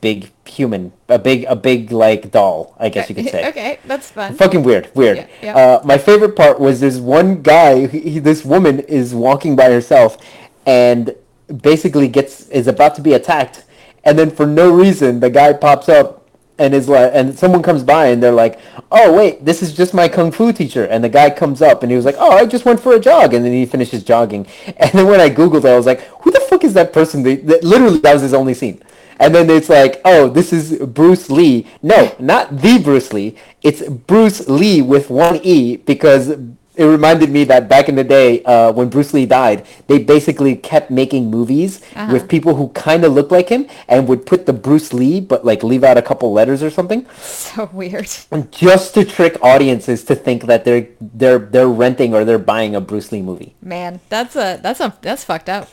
[0.00, 3.48] big human, a big a big like doll, I guess you could say.
[3.48, 4.34] okay, that's fun.
[4.34, 5.16] Fucking weird, weird.
[5.18, 5.56] Yeah, yeah.
[5.56, 9.70] Uh, my favorite part was this one guy, he, he- this woman is walking by
[9.70, 10.18] herself,
[10.66, 11.14] and
[11.62, 13.64] basically gets is about to be attacked,
[14.04, 16.28] and then for no reason the guy pops up
[16.58, 18.58] and is like, and someone comes by and they're like,
[18.90, 21.90] oh wait, this is just my kung fu teacher, and the guy comes up and
[21.92, 24.46] he was like, oh, I just went for a jog, and then he finishes jogging,
[24.78, 27.22] and then when I googled it, I was like, who the fuck is that person?
[27.22, 28.82] That, that literally that was his only scene.
[29.18, 31.66] And then it's like, oh, this is Bruce Lee.
[31.82, 33.36] No, not the Bruce Lee.
[33.62, 36.28] It's Bruce Lee with one E because
[36.76, 40.54] it reminded me that back in the day uh, when Bruce Lee died, they basically
[40.54, 42.12] kept making movies Uh-huh.
[42.12, 45.42] with people who kind of looked like him and would put the Bruce Lee, but
[45.42, 48.08] like leave out a couple letters or something, So weird.
[48.50, 52.80] just to trick audiences to think that they're they're they're renting or they're buying a
[52.82, 53.54] Bruce Lee movie.
[53.62, 55.70] Man, that's a that's a that's fucked up.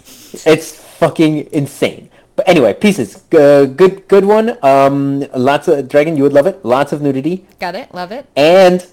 [0.47, 0.71] It's
[1.03, 2.09] fucking insane.
[2.35, 3.23] But anyway, pieces.
[3.31, 4.57] Uh, good good one.
[4.63, 6.17] Um, lots of Dragon.
[6.17, 6.63] You would love it.
[6.65, 7.93] Lots of nudity Got it.
[7.93, 8.25] Love it.
[8.35, 8.85] and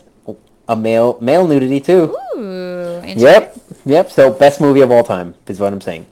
[0.68, 2.16] a male male nudity too.
[2.36, 2.96] Ooh.
[2.96, 3.18] interesting.
[3.22, 4.10] Yep, yep.
[4.10, 6.06] So best movie of all time is what I'm saying.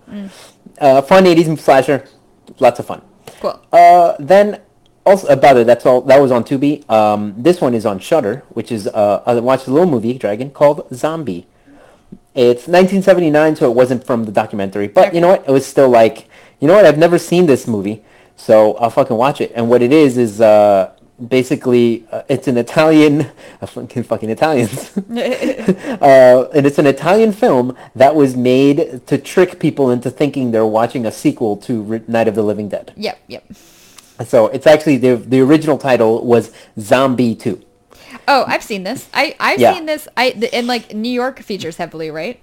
[0.80, 2.04] Uh, fun '80s slasher,
[2.60, 3.02] lots of fun.
[3.40, 3.60] Cool.
[3.72, 4.60] Uh, then
[5.04, 5.66] also about it.
[5.66, 6.00] That's all.
[6.02, 6.88] That was on Tubi.
[6.90, 10.50] Um, this one is on Shudder, which is uh, I watched a little movie Dragon
[10.50, 11.46] called Zombie.
[12.34, 14.86] It's 1979, so it wasn't from the documentary.
[14.86, 15.48] But you know what?
[15.48, 16.27] It was still like,
[16.60, 16.84] you know what?
[16.84, 18.02] I've never seen this movie,
[18.36, 19.52] so I'll fucking watch it.
[19.54, 20.92] And what it is is uh,
[21.28, 24.96] basically uh, it's an Italian, uh, fucking fucking Italians.
[24.96, 30.66] uh, and it's an Italian film that was made to trick people into thinking they're
[30.66, 32.92] watching a sequel to Night of the Living Dead.
[32.96, 33.18] Yep.
[33.28, 33.44] Yep.
[34.26, 37.62] So it's actually the the original title was Zombie Two.
[38.26, 39.08] Oh, I've seen this.
[39.14, 39.74] I I've Yeah.
[39.74, 40.08] seen this.
[40.16, 42.40] I th- and like New York features heavily, right?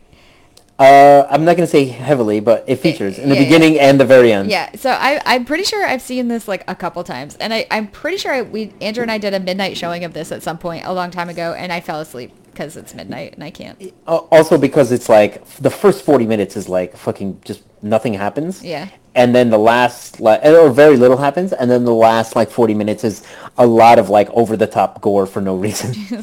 [0.78, 3.48] Uh, I'm not gonna say heavily, but it features in the yeah, yeah.
[3.48, 4.50] beginning and the very end.
[4.50, 4.76] Yeah.
[4.76, 7.88] So I I'm pretty sure I've seen this like a couple times, and I I'm
[7.88, 10.58] pretty sure I, we Andrew and I did a midnight showing of this at some
[10.58, 13.94] point a long time ago, and I fell asleep because it's midnight and I can't.
[14.06, 18.64] Also because it's like the first 40 minutes is like fucking just nothing happens.
[18.64, 18.90] Yeah.
[19.14, 22.74] And then the last like or very little happens, and then the last like 40
[22.74, 23.26] minutes is
[23.58, 25.94] a lot of like over the top gore for no reason.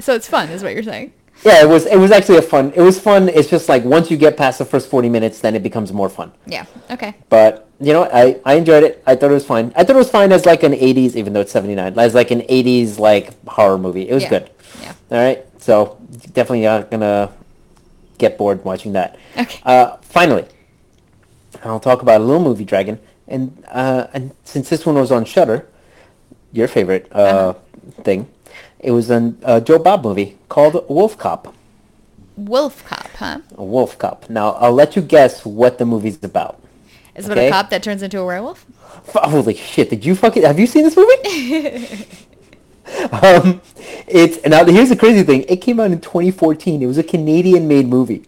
[0.00, 1.12] So it's fun, is what you're saying.
[1.44, 2.72] Yeah, it was it was actually a fun.
[2.74, 3.28] It was fun.
[3.28, 6.08] It's just like once you get past the first 40 minutes, then it becomes more
[6.08, 6.32] fun.
[6.46, 6.66] Yeah.
[6.90, 7.14] Okay.
[7.28, 8.04] But you know.
[8.12, 9.02] I I enjoyed it.
[9.06, 9.72] I thought it was fine.
[9.76, 12.30] I thought it was fine as like an 80s, even though it's 79, as like
[12.32, 14.08] an 80s like horror movie.
[14.08, 14.28] It was Yeah.
[14.30, 14.50] good.
[14.82, 14.92] Yeah.
[15.12, 15.96] All right, so
[16.34, 17.30] definitely not gonna
[18.18, 19.16] get bored watching that.
[19.38, 19.60] Okay.
[19.64, 20.44] Uh, finally,
[21.64, 22.98] I'll talk about a little movie, Dragon,
[23.28, 25.66] and uh, and since this one was on Shudder,
[26.52, 27.54] your favorite uh, Uh-huh.
[28.02, 28.28] thing,
[28.80, 31.54] it was a uh, Joe Bob movie called Wolf Cop.
[32.36, 33.40] Wolf cop, huh?
[33.56, 34.30] Wolf Cop.
[34.30, 36.60] Now I'll let you guess what the movie's about.
[37.16, 38.64] Is it about a cop that turns into a werewolf?
[39.12, 39.90] Holy shit!
[39.90, 42.06] Did you fucking have you seen this movie?
[43.12, 43.60] um,
[44.06, 45.44] it's now here's the crazy thing.
[45.48, 46.80] It came out in 2014.
[46.80, 48.24] It was a Canadian-made movie.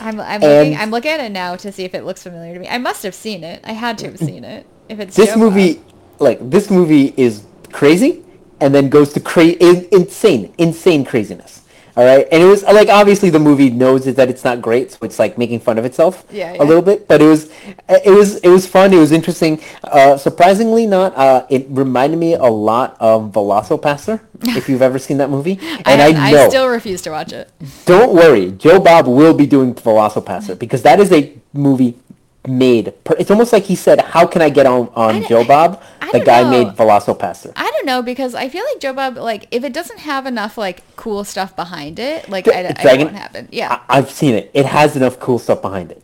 [0.00, 0.76] I'm, I'm looking.
[0.76, 2.68] I'm looking at it now to see if it looks familiar to me.
[2.68, 3.60] I must have seen it.
[3.64, 4.66] I had to have seen it.
[4.88, 5.84] If it's This Joe movie, Bob.
[6.18, 8.23] like this movie, is crazy,
[8.60, 11.62] and then goes to cra- insane, insane craziness.
[11.96, 14.98] All right, and it was like obviously the movie knows that it's not great, so
[15.02, 17.06] it's like making fun of itself Yeah, a little bit.
[17.06, 17.52] But it was,
[17.88, 18.92] it was, it was fun.
[18.92, 19.62] It was interesting.
[19.84, 21.14] Uh, surprisingly, not.
[21.16, 24.20] Uh, it reminded me a lot of Velocipastor.
[24.56, 26.46] if you've ever seen that movie, and I, I, know.
[26.46, 27.48] I still refuse to watch it.
[27.84, 31.96] Don't worry, Joe Bob will be doing Velocipastor because that is a movie
[32.46, 32.92] made.
[33.04, 35.82] Per- it's almost like he said, "How can I get on on I- Joe Bob?"
[36.00, 36.50] I the don't guy know.
[36.50, 37.52] made Velocipastor.
[37.56, 40.56] I don't know because I feel like Joe Bob, like, if it doesn't have enough
[40.58, 43.48] like cool stuff behind it, like, I, I don't Dragon- want happen.
[43.50, 43.80] Yeah.
[43.88, 44.50] I- I've seen it.
[44.54, 46.02] It has enough cool stuff behind it.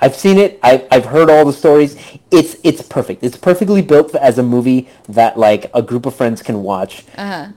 [0.00, 0.58] I've seen it.
[0.62, 1.96] I, I've heard all the stories.
[2.30, 3.22] It's it's perfect.
[3.24, 7.04] It's perfectly built as a movie that like a group of friends can watch.
[7.16, 7.48] Uh-huh.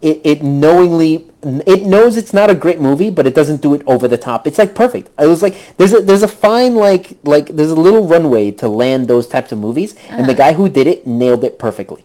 [0.00, 3.82] It, it knowingly it knows it's not a great movie, but it doesn't do it
[3.86, 4.46] over the top.
[4.46, 5.10] It's like perfect.
[5.18, 8.68] I was like, there's a there's a fine like like there's a little runway to
[8.68, 10.34] land those types of movies, and the uh-huh.
[10.34, 12.04] guy who did it nailed it perfectly.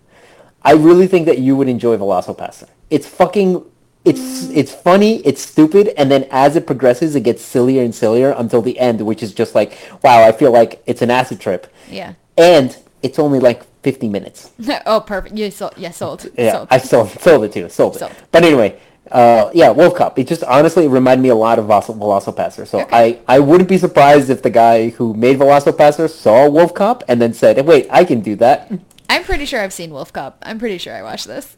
[0.61, 2.67] I really think that you would enjoy Velocipastor.
[2.89, 3.63] It's fucking
[4.05, 8.31] it's it's funny, it's stupid, and then as it progresses, it gets sillier and sillier
[8.31, 11.71] until the end, which is just like, wow, I feel like it's an acid trip.
[11.89, 12.13] Yeah.
[12.37, 14.51] And it's only like 50 minutes.
[14.85, 15.35] oh, perfect.
[15.35, 15.73] You sold.
[15.77, 16.29] Yeah, sold.
[16.37, 16.67] Yeah, sold.
[16.71, 17.69] I sold, sold it too.
[17.69, 17.99] Sold it.
[17.99, 18.11] Sold.
[18.31, 18.79] But anyway,
[19.11, 20.19] uh, yeah, Wolf Cop.
[20.19, 22.67] It just honestly reminded me a lot of Veloc- Velocipastor.
[22.67, 23.19] So Okay.
[23.27, 27.21] I, I wouldn't be surprised if the guy who made Velocipastor saw Wolf Cop and
[27.21, 28.71] then said, wait, I can do that.
[29.09, 30.37] I'm pretty sure I've seen Wolf Cop.
[30.43, 31.55] I'm pretty sure I watched this.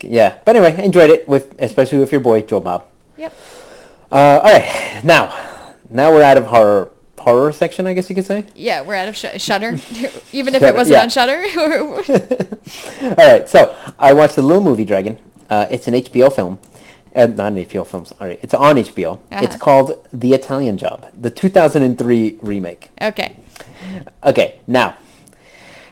[0.00, 0.38] Yeah.
[0.44, 2.86] But anyway, enjoyed it with, especially with your boy Joe Bob.
[3.18, 3.34] Yep.
[4.10, 5.34] Uh, all right, now,
[5.90, 6.92] now we're out of horror
[7.26, 8.44] horror section, I guess you could say.
[8.54, 9.72] Yeah, we're out of sh- Shudder.
[10.32, 11.02] Even if Shudder, it wasn't yeah.
[11.02, 11.42] on Shudder.
[13.02, 15.18] All right, so I watched the Little Movie Dragon.
[15.50, 16.58] Uh, it's an HBO film.
[17.16, 18.38] Uh, not an HBO film, sorry.
[18.42, 19.18] It's on HBO.
[19.32, 19.58] It's Uh-huh.
[19.58, 22.90] called The Italian Job, the 2003 remake.
[23.02, 23.36] okay.
[24.24, 24.96] Okay, now,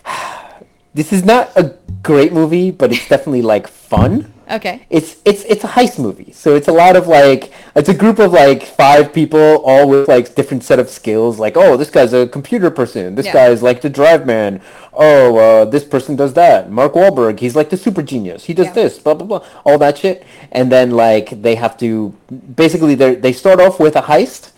[0.94, 4.32] this is not a great movie, but it's definitely like fun.
[4.50, 4.86] Okay.
[4.90, 8.18] It's it's it's a heist movie, so it's a lot of like it's a group
[8.18, 11.38] of like five people, all with like different set of skills.
[11.38, 13.14] Like, oh, this guy's a computer person.
[13.14, 13.32] This Yeah.
[13.32, 14.60] guy's like the drive man.
[14.92, 16.70] Oh, uh, this person does that.
[16.70, 18.44] Mark Wahlberg, he's like the super genius.
[18.44, 18.72] He does Yeah.
[18.74, 18.98] this.
[18.98, 19.42] Blah blah blah.
[19.64, 22.12] All that shit, and then like they have to
[22.54, 24.50] basically they they start off with a heist,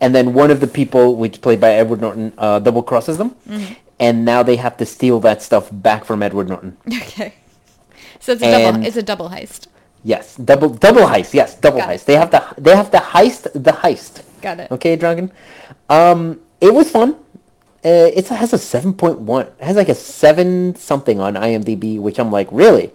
[0.00, 3.34] and then one of the people, which played by Edward Norton, uh, double crosses them,
[3.48, 3.74] Mm-hmm.
[4.00, 6.76] and now they have to steal that stuff back from Edward Norton.
[6.88, 7.34] Okay.
[8.24, 8.86] So it's a double.
[8.86, 9.66] It's a double heist.
[10.02, 11.34] Yes, double double heist.
[11.34, 12.00] Yes, double Got it.
[12.00, 12.04] heist.
[12.06, 14.22] They have to they have to heist the heist.
[14.40, 14.70] Got it.
[14.70, 15.30] Okay, Dragon.
[15.90, 17.16] Um, it was fun.
[17.84, 19.46] Uh, it has a seven point one.
[19.60, 22.92] It has like a seven something on IMDb, which I'm like, really?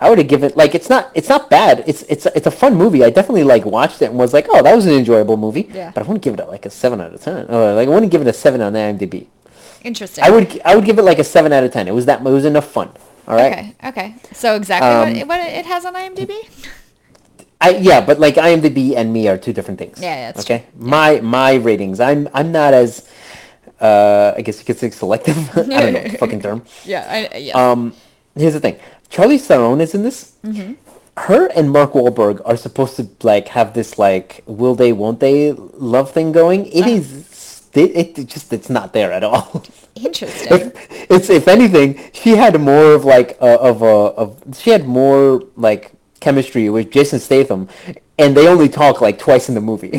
[0.00, 1.84] I would have given like it's not it's not bad.
[1.86, 3.04] It's it's it's a fun movie.
[3.04, 5.70] I definitely like watched it and was like, oh, that was an enjoyable movie.
[5.72, 5.92] Yeah.
[5.94, 7.46] But I wouldn't give it like a seven out of ten.
[7.48, 9.26] Or like I wouldn't give it a seven on IMDb.
[9.84, 10.24] Interesting.
[10.24, 11.86] I would I would give it like a seven out of ten.
[11.86, 12.90] It was that it was enough fun.
[13.28, 13.52] All right.
[13.52, 13.74] Okay.
[13.90, 14.14] Okay.
[14.32, 16.32] So exactly Um, what, it, what it has on IMDb.
[17.60, 20.00] I yeah, but like IMDb and me are two different things.
[20.00, 20.64] Yeah, yeah, that's okay.
[20.76, 22.00] My my ratings.
[22.00, 23.08] I'm I'm not as
[23.80, 25.36] uh I guess you could say selective.
[25.56, 26.62] I don't know fucking term.
[26.84, 27.04] Yeah.
[27.32, 27.54] I, yes.
[27.56, 27.94] Um,
[28.34, 28.78] here's the thing.
[29.10, 30.32] Charlize Theron is in this.
[30.44, 30.74] Mm-hmm.
[31.18, 35.52] Her and Mark Wahlberg are supposed to like have this like will they won't they
[35.52, 36.66] love thing going.
[36.66, 36.90] It Uh-huh.
[36.90, 39.64] is it, it just it's not there at all.
[40.04, 40.48] Interesting.
[40.50, 44.86] if, it's if anything, she had more of like a, of a of she had
[44.86, 47.68] more like chemistry with Jason Statham,
[48.18, 49.98] and they only talk like twice in the movie.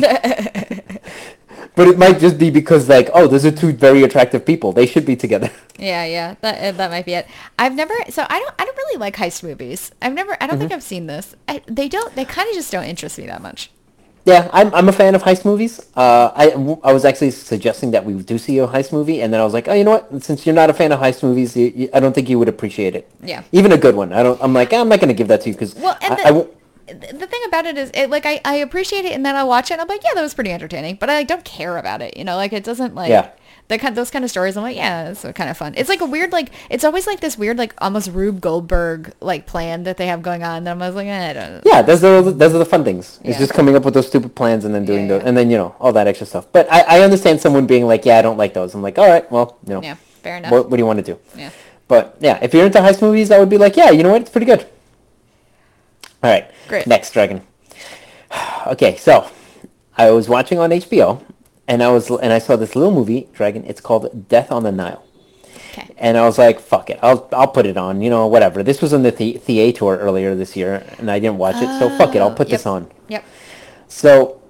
[1.76, 4.86] but it might just be because like oh those are two very attractive people they
[4.86, 5.50] should be together.
[5.78, 7.26] Yeah, yeah, that uh, that might be it.
[7.58, 9.90] I've never, so I don't, I don't really like heist movies.
[10.02, 10.60] I've never, I don't Mm-hmm.
[10.60, 11.34] think I've seen this.
[11.48, 13.70] I, they don't, they kind of just don't interest me that much.
[14.24, 15.80] Yeah, I'm, I'm a fan of heist movies.
[15.96, 16.50] Uh, I,
[16.84, 19.54] I was actually suggesting that we do see a heist movie, and then I was
[19.54, 20.22] like, oh, you know what?
[20.22, 22.48] Since you're not a fan of heist movies, you, you, I don't think you would
[22.48, 23.10] appreciate it.
[23.22, 23.42] Yeah.
[23.52, 24.12] Even a good one.
[24.12, 24.40] I don't.
[24.42, 26.50] I'm like, I'm not gonna give that to you because Well, I, the, I won't.
[26.86, 29.70] the thing about it is, it, like, I, I appreciate it, and then I'll watch
[29.70, 32.02] it, and I'm like, yeah, that was pretty entertaining, but I like, don't care about
[32.02, 32.16] it.
[32.16, 33.08] You know, like it doesn't like.
[33.10, 33.30] Yeah.
[33.70, 35.74] The kind, those kind of stories, I'm like, yeah, it's kind of fun.
[35.76, 39.46] It's like a weird, like, it's always like this weird, like, almost Rube Goldberg, like,
[39.46, 40.64] plan that they have going on.
[40.64, 41.62] That I'm always like, eh, I don't.
[41.64, 43.20] Yeah, those are those are the fun things.
[43.22, 43.38] It's Yeah.
[43.38, 45.56] just coming up with those stupid plans and then doing Yeah, those, and then you
[45.56, 46.46] know all that extra stuff.
[46.50, 48.74] But I, I understand someone being like, yeah, I don't like those.
[48.74, 50.50] I'm like, all right, well, you know, Yeah, fair enough.
[50.50, 51.18] what, what do you want to do?
[51.36, 51.50] Yeah.
[51.86, 54.22] But yeah, if you're into heist movies, I would be like, yeah, you know what,
[54.22, 54.66] it's pretty good.
[56.24, 56.88] All right, Great.
[56.88, 57.40] Next, Dragon.
[58.66, 59.30] okay, so
[59.96, 61.22] I was watching on HBO,
[61.70, 63.62] and I was and I saw this little movie, Dragon.
[63.70, 65.02] It's called Death on the Nile.
[65.72, 65.86] Okay.
[65.98, 68.62] And I was like, fuck it, I'll I'll put it on, you know, whatever.
[68.70, 71.84] This was on the, the theater earlier this year, and I didn't watch it, so
[71.96, 72.58] fuck it, I'll put Yep.
[72.58, 72.90] this on.
[73.08, 73.24] Yep.
[73.88, 74.40] So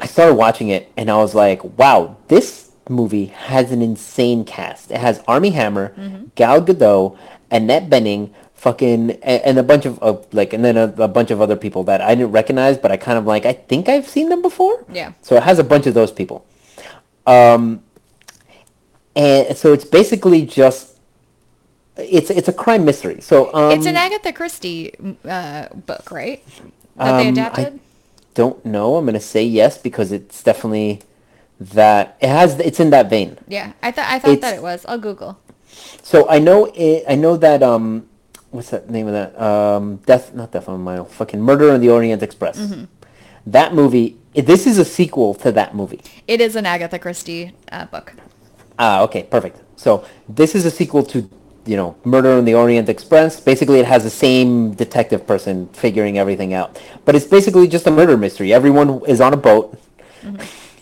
[0.00, 4.90] I started watching it, and I was like, wow, this movie has an insane cast.
[4.92, 6.24] It has Armie Hammer, Mm-hmm.
[6.36, 7.18] Gal Gadot,
[7.50, 11.30] Annette Bening, fucking, and, and a bunch of, uh, like, and then a, a bunch
[11.32, 14.06] of other people that I didn't recognize, but I kind of like, I think I've
[14.08, 14.84] seen them before.
[14.92, 15.12] Yeah.
[15.22, 16.44] So it has a bunch of those people.
[17.28, 17.82] Um,
[19.16, 20.96] and so it's basically just,
[21.96, 23.20] it's it's a crime mystery.
[23.20, 26.44] So um, it's an Agatha Christie uh, book, right?
[26.96, 27.80] That they Um, adapted.
[28.34, 28.96] don't know.
[28.96, 31.02] I'm gonna say yes because it's definitely
[31.58, 32.58] that it has.
[32.60, 33.36] It's in that vein.
[33.48, 34.84] Yeah, I thought I thought that it was.
[34.86, 35.38] I'll Google.
[36.02, 37.04] So I know it.
[37.08, 37.62] I know that.
[37.62, 38.08] Um,
[38.50, 39.34] what's that name of that?
[39.40, 41.04] Um, Death, not Death on the Nile.
[41.04, 42.58] Fucking Murder on the Orient Express.
[42.58, 42.84] Mm-hmm.
[43.48, 44.16] That movie.
[44.46, 46.00] This is a sequel to that movie.
[46.26, 48.14] It is an Agatha Christie uh, book.
[48.78, 49.58] Ah, okay, perfect.
[49.76, 51.28] So this is a sequel to,
[51.66, 53.40] you know, Murder on the Orient Express.
[53.40, 57.90] Basically, it has the same detective person figuring everything out, but it's basically just a
[57.90, 58.52] murder mystery.
[58.52, 59.76] Everyone is on a boat,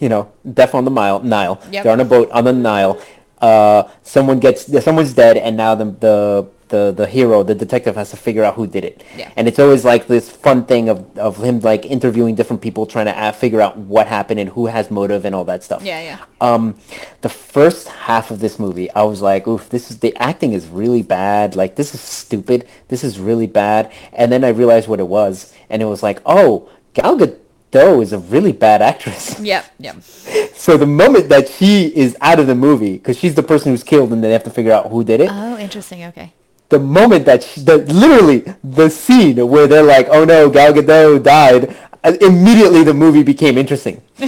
[0.00, 1.20] you know, death on the Nile.
[1.20, 1.60] Nile.
[1.70, 1.82] Yep.
[1.84, 3.00] They're on a boat on the Nile.
[3.40, 8.10] Uh, someone gets, someone's dead, and now the the the the hero, the detective, has
[8.10, 9.04] to figure out who did it.
[9.16, 9.30] Yeah.
[9.36, 13.06] And it's always like this fun thing of of him like interviewing different people, trying
[13.06, 16.18] to figure out what happened and who has motive and all that stuff Yeah, yeah.
[16.40, 16.74] um
[17.22, 20.66] the first half of this movie i was like oof this is the acting is
[20.68, 25.00] really bad like this is stupid this is really bad and then i realized what
[25.00, 29.64] it was and it was like oh gal gadot is a really bad actress Yep,
[29.78, 29.96] yep.
[30.54, 33.84] so the moment that she is out of the movie because she's the person who's
[33.84, 36.04] killed and they have to figure out who did it Oh, interesting.
[36.04, 36.32] Okay.
[36.68, 41.22] The moment that she, the literally the scene where they're like oh no gal gadot
[41.22, 44.02] died uh, immediately the movie became interesting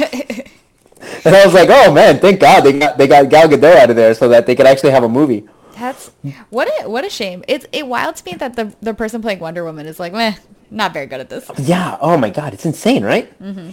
[1.25, 3.91] and I was like, oh man, thank God they got they got Gal Gadot out
[3.91, 5.49] of there so that they could actually have a movie.
[5.75, 6.11] That's
[6.51, 7.45] what a what a shame.
[7.49, 10.35] It's it wilds me that the the person playing Wonder Woman is like, meh,
[10.71, 11.51] not very good at this.
[11.59, 11.99] Yeah.
[12.01, 13.31] Oh my God, it's insane, right?
[13.41, 13.71] Mm-hmm.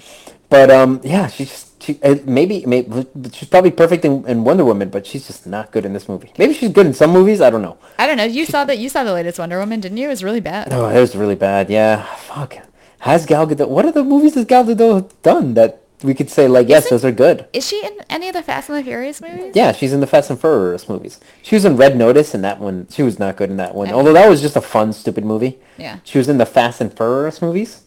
[0.50, 4.66] But um, yeah, she's just she uh, maybe maybe she's probably perfect in, in Wonder
[4.66, 6.32] Woman, but she's just not good in this movie.
[6.38, 7.42] Maybe she's good in some movies.
[7.42, 7.78] I don't know.
[8.00, 8.24] I don't know.
[8.24, 10.08] You saw that you saw the latest Wonder Woman, didn't you?
[10.08, 10.74] It was really bad.
[10.74, 11.70] Oh, it was really bad.
[11.70, 12.04] Yeah.
[12.18, 12.58] Fuck.
[13.00, 13.70] Has Gal Gadot?
[13.70, 17.06] What other movies has Gal Gadot done that we could say like yes, Isn't- those
[17.06, 17.48] are good?
[17.54, 19.54] Is she in any of the Fast and the Furious movies?
[19.56, 21.20] Yeah, she's in the Fast and Furious movies.
[21.44, 23.88] She was in Red Notice, and that one she was not good in that one.
[23.88, 23.96] Okay.
[23.96, 25.58] Although that was just a fun, stupid movie.
[25.78, 26.00] Yeah.
[26.04, 27.82] She was in the Fast and Furious movies.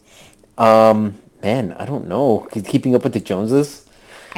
[0.57, 2.49] Um, man, I don't know.
[2.53, 3.87] Keeping up with the Joneses.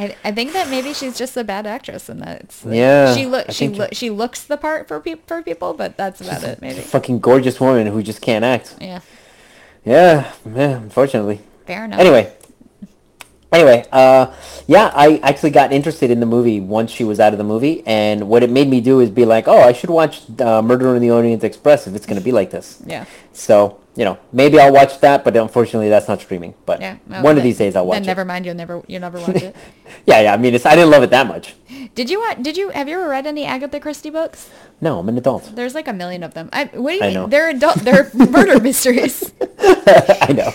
[0.00, 3.50] I, I think that maybe she's just a bad actress and that's Yeah, she look
[3.50, 6.80] she look she looks the part for people for people but that's about it maybe
[6.80, 8.76] Fucking gorgeous woman who just can't act.
[8.80, 9.00] yeah
[9.84, 10.84] Yeah, man.
[10.84, 11.40] Unfortunately.
[11.66, 12.32] fair enough Anyway.
[13.52, 14.32] Anyway, uh,
[14.68, 17.82] yeah, I actually got interested in the movie once she was out of the movie,
[17.84, 20.94] and what it made me do is be like, oh, I should watch uh, Murder
[20.94, 22.80] in the Orient Express if it's going to be like this.
[22.86, 26.54] yeah So, you know, maybe I'll watch that, but unfortunately that's not streaming.
[26.64, 28.06] But yeah well, one of these days I'll watch then it.
[28.14, 29.54] never mind you'll never you'll never watch it
[30.10, 31.54] Yeah, yeah, I mean, it's, I didn't love it that much.
[31.98, 34.48] did you wa- did you have you ever read any Agatha Christie books
[34.80, 35.52] No, I'm an adult.
[35.54, 37.26] there's like a million of them I what do you I mean know.
[37.26, 39.32] they're adult they're murder mysteries
[40.26, 40.50] I know.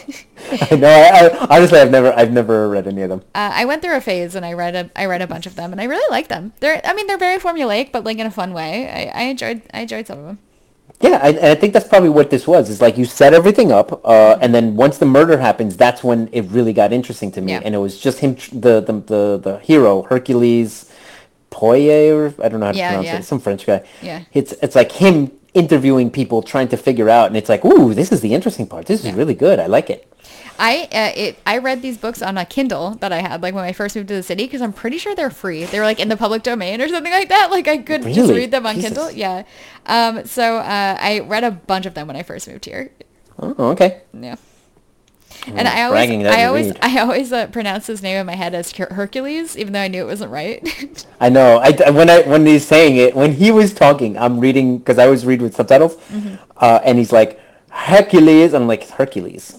[0.71, 0.88] I know.
[0.89, 3.21] I, I, honestly, I've never, I've never read any of them.
[3.36, 5.55] uh, I went through a phase and I read a I read a bunch of
[5.55, 8.25] them and I really like them they're I mean they're very formulaic but like in
[8.25, 10.39] a fun way I, I enjoyed I enjoyed some of them
[11.01, 12.69] Yeah, I, and I think that's probably what this was.
[12.69, 16.29] Is like you set everything up, uh, and then once the murder happens, that's when
[16.31, 17.51] it really got interesting to me.
[17.51, 17.62] Yeah.
[17.63, 20.91] And it was just him, the the the, the hero Hercules
[21.49, 23.19] Poirot, or I don't know how to Yeah, pronounce yeah.
[23.19, 23.23] it.
[23.25, 23.84] Some French guy.
[24.01, 24.23] Yeah.
[24.34, 28.12] It's it's like him interviewing people, trying to figure out, and it's like, ooh, this
[28.12, 28.86] is the interesting part.
[28.86, 29.60] This is really good.
[29.60, 30.12] I like it.
[30.57, 33.63] I uh, it I read these books on a Kindle that I had like when
[33.65, 35.65] I first moved to the city because I'm pretty sure they're free.
[35.65, 37.51] They were like in the public domain or something like that.
[37.51, 38.89] Like I could just read them on Jesus.
[38.89, 39.11] Kindle.
[39.11, 39.43] Yeah.
[39.85, 40.25] Um.
[40.25, 42.91] So uh, I read a bunch of them when I first moved here.
[43.39, 44.01] Oh, okay.
[44.13, 44.35] Yeah.
[45.47, 46.79] And I always, I always, read.
[46.81, 49.87] I always uh, pronounce his name in my head as Her- Hercules, even though I
[49.89, 51.05] knew it wasn't right.
[51.19, 51.59] I know.
[51.59, 55.03] I when I when he's saying it, when he was talking, I'm reading because I
[55.05, 56.35] always read with subtitles, Mm-hmm.
[56.57, 57.39] uh, and he's like
[57.69, 58.53] Hercules.
[58.55, 59.55] I'm like Hercules,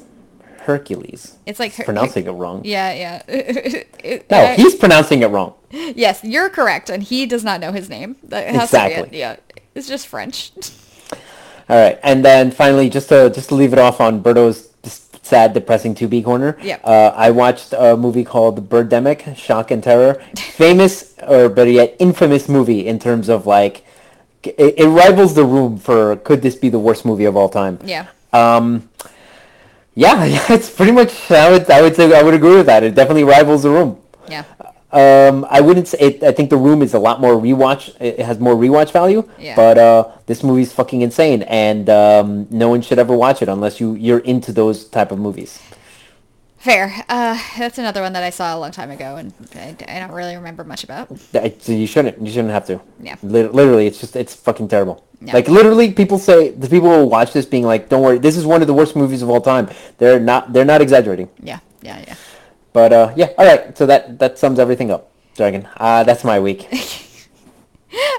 [0.67, 1.37] Hercules.
[1.47, 2.63] It's like Her- pronouncing it wrong.
[2.65, 3.23] yeah, yeah.
[4.05, 5.55] It- No, he's pronouncing it wrong.
[5.71, 8.17] yes, you're correct, and he does not know his name.
[8.25, 8.91] That has Tubi it.
[8.93, 9.19] Exactly.
[9.19, 9.37] Yeah,
[9.75, 10.53] it's just French.
[11.69, 14.69] All right, and then finally, just to just to leave it off on Berto's
[15.23, 16.57] sad, depressing to be corner.
[16.63, 16.81] Yep.
[16.85, 20.23] Uh, I watched a movie called Birdemic: Shock and Terror.
[20.37, 23.85] Famous, or better yet, infamous movie in terms of like,
[24.45, 27.79] it, it rivals The Room for could this be the worst movie of all time?
[27.85, 28.07] yeah.
[28.33, 28.89] Um,
[29.97, 31.31] yeah, yeah, it's pretty much.
[31.31, 32.85] I would, I would say, I would agree with that.
[32.85, 33.99] It definitely rivals the room.
[34.29, 34.45] Yeah.
[34.93, 35.99] Um, I wouldn't say.
[35.99, 37.97] It, I think the room is a lot more rewatch.
[38.01, 39.29] It has more rewatch value.
[39.39, 39.57] Yeah.
[39.57, 43.81] But uh, this movie's fucking insane, and um, no one should ever watch it unless
[43.81, 45.61] you you're into those type of movies.
[46.67, 47.05] Fair.
[47.09, 50.11] Uh, that's another one that I saw a long time ago, and I, I don't
[50.11, 51.09] really remember much about.
[51.69, 52.21] You shouldn't.
[52.21, 52.81] You shouldn't have to.
[52.99, 53.15] Yeah.
[53.23, 55.07] Literally, it's just it's fucking terrible.
[55.21, 55.35] Yeah.
[55.35, 58.45] Like literally, people say the people will watch this being like, "Don't worry, this is
[58.45, 60.53] one of the worst movies of all time." They're not.
[60.53, 61.29] They're not exaggerating.
[61.41, 62.17] Yeah, yeah, yeah.
[62.73, 63.79] But uh, yeah, all right.
[63.79, 65.69] So that that sums everything up, Dragon.
[65.77, 66.67] Uh, that's my week.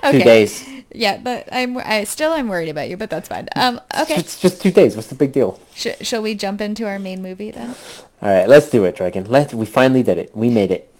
[0.03, 0.19] Okay.
[0.19, 0.67] Two days.
[0.93, 3.47] Yeah, but I'm I still I'm worried about you, but that's fine.
[3.55, 4.15] Um, okay.
[4.15, 4.95] It's just two days.
[4.95, 5.59] What's the big deal?
[5.75, 7.75] Sh- shall we jump into our main movie then?
[8.21, 9.25] All right, let's do it, Dragon.
[9.25, 10.35] Let we finally did it.
[10.35, 10.93] We made it.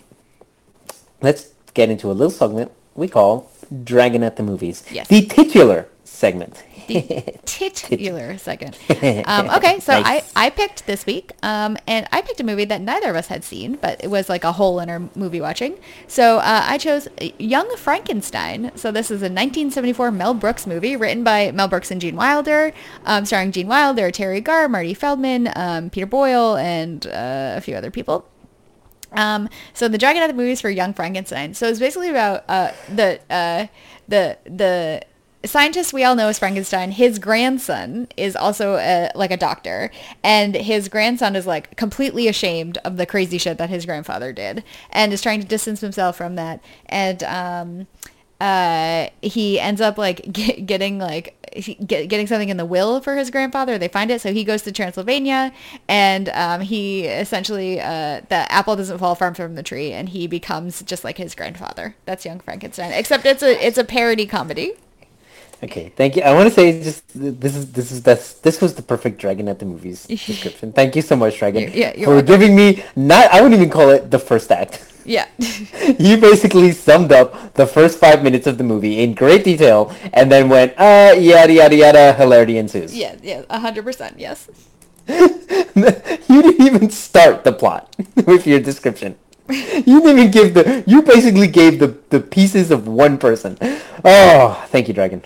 [1.21, 3.49] Let's get into a little segment we call
[3.83, 4.83] Dragon at the Movies.
[4.91, 5.07] Yes.
[5.07, 6.63] The titular segment.
[6.87, 8.77] The titular second.
[9.27, 10.31] Um, okay, so Nice.
[10.35, 13.27] I, I picked this week, um, and I picked a movie that neither of us
[13.27, 15.77] had seen, but it was like a hole in our movie watching.
[16.07, 18.71] So uh, I chose Young Frankenstein.
[18.75, 22.73] So this is a 1974 Mel Brooks movie written by Mel Brooks and Gene Wilder,
[23.05, 27.75] um, starring Gene Wilder, Teri Garr, Marty Feldman, um, Peter Boyle, and uh, a few
[27.75, 28.27] other people.
[29.11, 31.53] Um, so the Dragon of the movies for Young Frankenstein.
[31.53, 33.67] So it's basically about uh, the uh,
[34.07, 35.01] the the
[35.45, 36.91] scientist we all know is Frankenstein.
[36.91, 39.91] His grandson is also a, like a doctor,
[40.23, 44.63] and his grandson is like completely ashamed of the crazy shit that his grandfather did,
[44.91, 46.61] and is trying to distance himself from that.
[46.87, 47.87] And um,
[48.39, 51.35] uh, he ends up like get, getting like
[51.85, 53.77] get, getting something in the will for his grandfather.
[53.77, 55.53] They find it, so he goes to Transylvania,
[55.87, 60.27] and um, he essentially uh, the apple doesn't fall far from the tree, and he
[60.27, 61.95] becomes just like his grandfather.
[62.05, 64.73] That's Young Frankenstein, except it's a it's a parody comedy.
[65.63, 66.21] Okay, thank you.
[66.21, 69.47] I want to say just this is this is that's this was the perfect Dragon
[69.47, 70.71] at the movies description.
[70.71, 72.25] Thank you so much, Dragon, You're- yeah, for welcome.
[72.27, 73.31] giving me not.
[73.33, 74.83] I wouldn't even call it the first act.
[75.07, 75.25] Yeah.
[75.99, 80.29] You basically summed up the first five minutes of the movie in great detail, and
[80.29, 82.93] then went, uh, yada yada yada, hilarity ensues.
[82.93, 84.49] yeah, yeah, a hundred percent, yes.
[85.07, 87.95] you didn't even start the plot
[88.25, 89.15] with your description.
[89.49, 90.83] You didn't even give the.
[90.85, 93.57] You basically gave the the pieces of one person.
[94.03, 95.23] Oh, thank you, Dragon.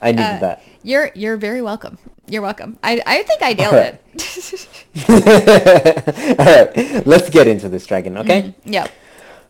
[0.00, 0.62] I needed Uh, that.
[0.82, 1.98] You're you're very welcome.
[2.28, 2.78] You're welcome.
[2.82, 3.94] I I think I nailed it.
[6.38, 8.16] All right, let's get into this, Dragon.
[8.18, 8.54] Okay.
[8.64, 8.86] yeah.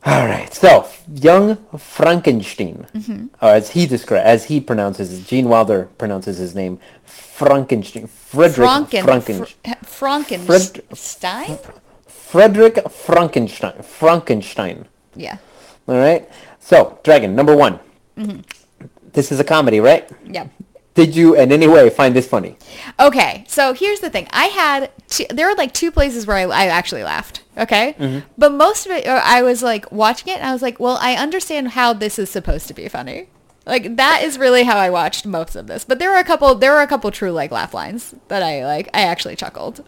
[0.07, 0.53] All right.
[0.55, 3.26] So, young Frankenstein, Mm-hmm.
[3.42, 8.07] or as he descri- as he pronounces, it, Gene Wilder pronounces his name, Frankenstein.
[8.07, 9.74] Frederick Franken Frankenstein.
[9.82, 11.59] Fr- Frankenstein?
[12.07, 13.82] Frederick Frankenstein.
[13.82, 14.86] Frankenstein.
[15.16, 15.38] Yeah.
[15.88, 16.28] All right.
[16.61, 17.80] So, Dragon number one.
[18.16, 18.40] Mm-hmm.
[19.12, 20.09] This is a comedy, right?
[20.24, 20.48] Yeah.
[20.94, 22.56] Did you in any way find this funny?
[22.98, 24.26] Okay, so here's the thing.
[24.32, 27.42] I had two, there were like two places where I, I actually laughed.
[27.56, 28.26] Okay, Mm-hmm.
[28.36, 30.98] but most of it, uh, I was like watching it, and I was like, well,
[31.00, 33.28] I understand how this is supposed to be funny.
[33.66, 35.84] Like that is really how I watched most of this.
[35.84, 38.64] But there were a couple, there were a couple true like laugh lines that I
[38.66, 38.88] like.
[38.94, 39.84] I actually chuckled.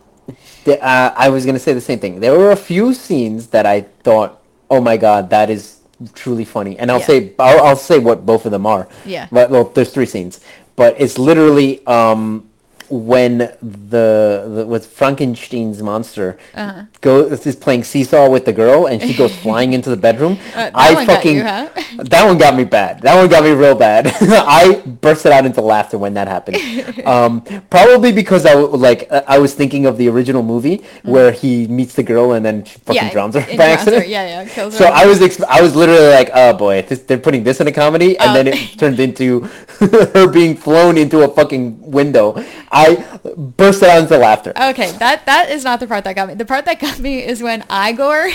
[0.65, 2.21] The- uh, I was gonna say the same thing.
[2.21, 4.41] There were a few scenes that I thought,
[4.71, 5.80] "Oh my god, that is
[6.15, 7.07] truly funny." And I'll Yeah.
[7.07, 8.89] say, I'll, I'll say what both of them are.
[9.07, 9.27] Yeah.
[9.33, 10.41] But well, there's three scenes,
[10.77, 12.50] but it's literally um,
[12.91, 16.85] when the, the with Frankenstein's monster Uh-huh.
[17.01, 20.39] goes is playing seesaw with the girl, and she goes flying into the bedroom.
[20.55, 21.69] Uh, that I one got fucking you, huh?
[21.99, 23.01] that one got me bad.
[23.03, 24.07] That one got me real bad.
[24.21, 26.59] I bursted out into laughter when that happened.
[27.07, 31.67] Um, probably because I like uh, I was thinking of the original movie where he
[31.69, 33.07] meets the girl and then she fucking Mm-hmm.
[33.07, 33.73] yeah, drowns her by drowns her.
[33.81, 34.09] accident.
[34.09, 34.79] Yeah, yeah, kills her.
[34.79, 37.67] So I was ex- I was literally like, oh boy, this, they're putting this in
[37.67, 38.35] a comedy, and Oh.
[38.35, 42.35] then it turned into her being flown into a fucking window.
[42.73, 44.53] I bursted out into laughter.
[44.57, 46.35] Okay, that that is not the part that got me.
[46.35, 48.31] The part that got me is when Igor,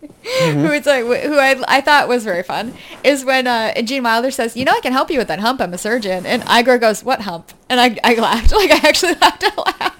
[0.00, 0.60] Mm-hmm.
[0.60, 4.30] who it's like who I I thought was very fun, is when uh, Gene Wilder
[4.30, 5.60] says, "You know, I can help you with that hump.
[5.60, 9.14] I'm a surgeon." And Igor goes, "What hump?" And I I laughed like I actually
[9.14, 9.92] laughed out loud.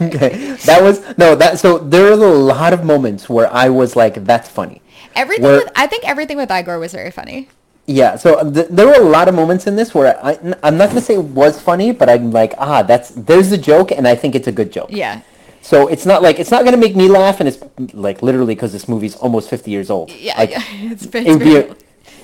[0.00, 1.60] okay, that was no that.
[1.60, 4.82] So there was a lot of moments where I was like, that's funny.
[5.14, 7.48] everything Where- with I think everything with Igor was very funny.
[7.86, 10.90] Yeah, so th- there were a lot of moments in this where I, I'm not
[10.90, 14.14] gonna say it was funny, but I'm like, ah, that's there's a joke, and I
[14.14, 14.90] think it's a good joke.
[14.92, 15.22] Yeah.
[15.62, 17.58] So it's not like it's not gonna make me laugh, and it's
[17.92, 20.10] like literally because this movie's almost 50 years old.
[20.12, 20.62] Yeah, Like, yeah.
[20.92, 21.76] It's, it's It would be a,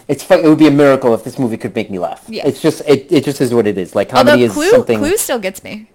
[0.08, 2.24] it's it would be a miracle if this movie could make me laugh.
[2.28, 2.46] Yeah.
[2.46, 3.94] It's just it, it just is what it is.
[3.96, 4.98] Like comedy Although is Clue something.
[5.00, 5.90] Clue still gets me,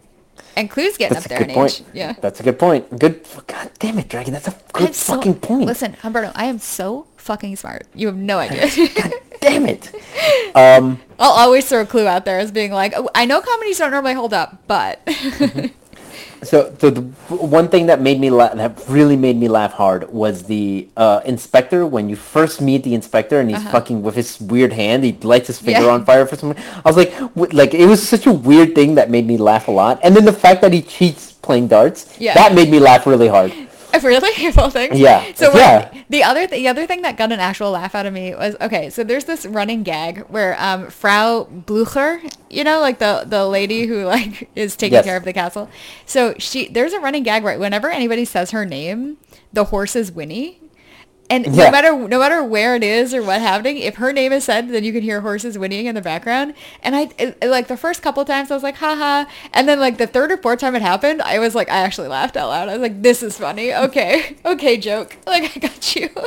[0.58, 1.80] and Clue's getting that's up a there good in point.
[1.80, 1.88] age.
[1.94, 2.14] Yeah.
[2.20, 3.00] That's a good point.
[3.00, 3.26] Good.
[3.48, 4.34] God damn it, Dragon.
[4.34, 5.66] That's a good so- fucking point.
[5.66, 7.88] Listen, Humberto, I am so fucking smart.
[7.96, 8.68] You have no idea.
[8.96, 9.92] God damn it.
[10.56, 11.00] Um.
[11.18, 13.92] I'll always throw a Clue out there as being like, oh, I know comedies don't
[13.92, 15.00] normally hold up, but
[16.44, 20.12] So the, the one thing that made me laugh, that really made me laugh hard,
[20.12, 21.86] was the uh, inspector.
[21.86, 25.48] When you first meet the inspector, and he's fucking with his weird hand, he lights
[25.48, 25.88] his finger Uh-huh.
[25.90, 25.94] Yeah.
[25.94, 26.56] on fire for some.
[26.58, 29.68] I was like, w- like it was such a weird thing that made me laugh
[29.68, 30.00] a lot.
[30.04, 32.34] And then the fact that he cheats playing darts, Yeah.
[32.34, 33.54] that made me laugh really hard.
[34.04, 34.98] Really, of all things.
[35.00, 36.04] Yeah, So when- yeah.
[36.10, 38.56] the other th- the other thing that got an actual laugh out of me was
[38.62, 38.90] okay.
[38.90, 43.86] So there's this running gag where um, Frau Blucher, you know, like the the lady
[43.88, 45.06] who like is taking Yes.
[45.06, 45.70] care of the castle.
[46.06, 49.18] So she there's a running gag where whenever anybody says her name,
[49.54, 50.60] the horse is whinny.
[51.32, 51.66] And Yeah.
[51.66, 54.70] no matter no matter where it is or what happening, if her name is said,
[54.70, 56.54] then you can hear horses whinnying in the background.
[56.84, 59.26] And I it, it- like the first couple times I was like, haha.
[59.54, 62.10] And then like the third or fourth time it happened, I was like, I actually
[62.10, 62.68] laughed out loud.
[62.70, 63.74] I was like, this is funny.
[63.74, 65.16] Okay, okay, joke.
[65.26, 66.10] Like I got you.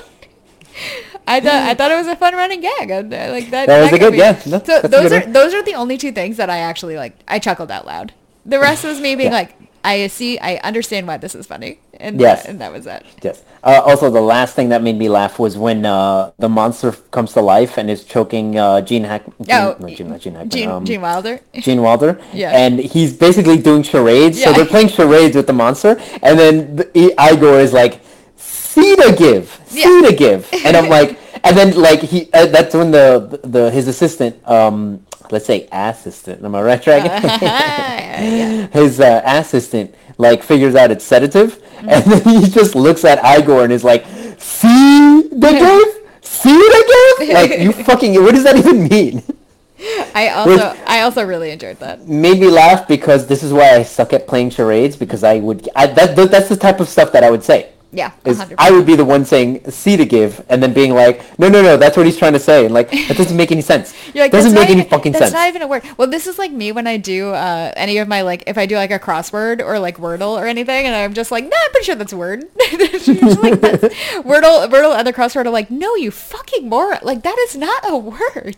[1.29, 2.91] I thought I thought it was a fun running gag.
[2.91, 3.67] And, uh, like that.
[3.67, 4.19] That was a good- me.
[4.19, 5.33] yeah, no, so those are one.
[5.33, 7.15] those are the only two things that I actually like.
[7.29, 8.13] I chuckled out loud.
[8.47, 9.39] The rest was me being Yeah.
[9.39, 12.45] like, I see, I understand why this is funny, and Yes.
[12.47, 13.03] and that was it.
[13.23, 13.43] Yes.
[13.63, 17.33] Uh, also, the last thing that made me laugh was when uh, the monster comes
[17.33, 19.25] to life and is choking uh, Gene Hack.
[19.41, 20.51] Gene, Oh, no, Gene, not Gene Hackman.
[20.51, 21.41] Gene, um, Gene Wilder.
[21.55, 22.21] Gene Wilder.
[22.33, 22.51] Yeah.
[22.51, 24.39] And he's basically doing charades.
[24.39, 24.47] Yeah.
[24.47, 28.01] So they're playing charades with the monster, and then the, Igor is like,
[28.37, 30.09] "See to give, see Yeah.
[30.11, 33.89] to give," and I'm like, and then like he, uh, that's when the the his
[33.89, 37.11] assistant, um, let's say assistant, am I right, Dragon?
[37.43, 38.67] yeah.
[38.69, 41.89] his uh, assistant like figures out it's sedative, Mm-hmm.
[41.91, 44.07] and then he just looks at Igor and is like,
[44.39, 49.23] "See the give, see the give." Like you fucking, what does that even mean?
[50.15, 52.09] I also I also really enjoyed that.
[52.09, 55.69] Made me laugh because this is why I suck at playing charades because I would,
[55.77, 57.74] I, that that's the type of stuff that I would say.
[57.95, 58.57] Yeah, 100%.
[58.59, 61.63] I would be the one saying C to give, and then being like, no, no,
[61.63, 63.95] no, that's what he's trying to say, and like that doesn't make any sense.
[64.15, 65.33] You're like, doesn't make not any fucking that's sense.
[65.35, 65.85] not even a word.
[65.97, 68.67] Well, this is like me when I do uh, any of my like, if I
[68.67, 71.71] do like a crossword or like Wordle or anything, and I'm just like, nah, I'm
[71.71, 72.45] pretty sure that's a word.
[73.05, 76.99] Like, "That's-" Wordle, Wordle, the crossword are like, no, you fucking moron.
[77.03, 78.57] Like that is not a word.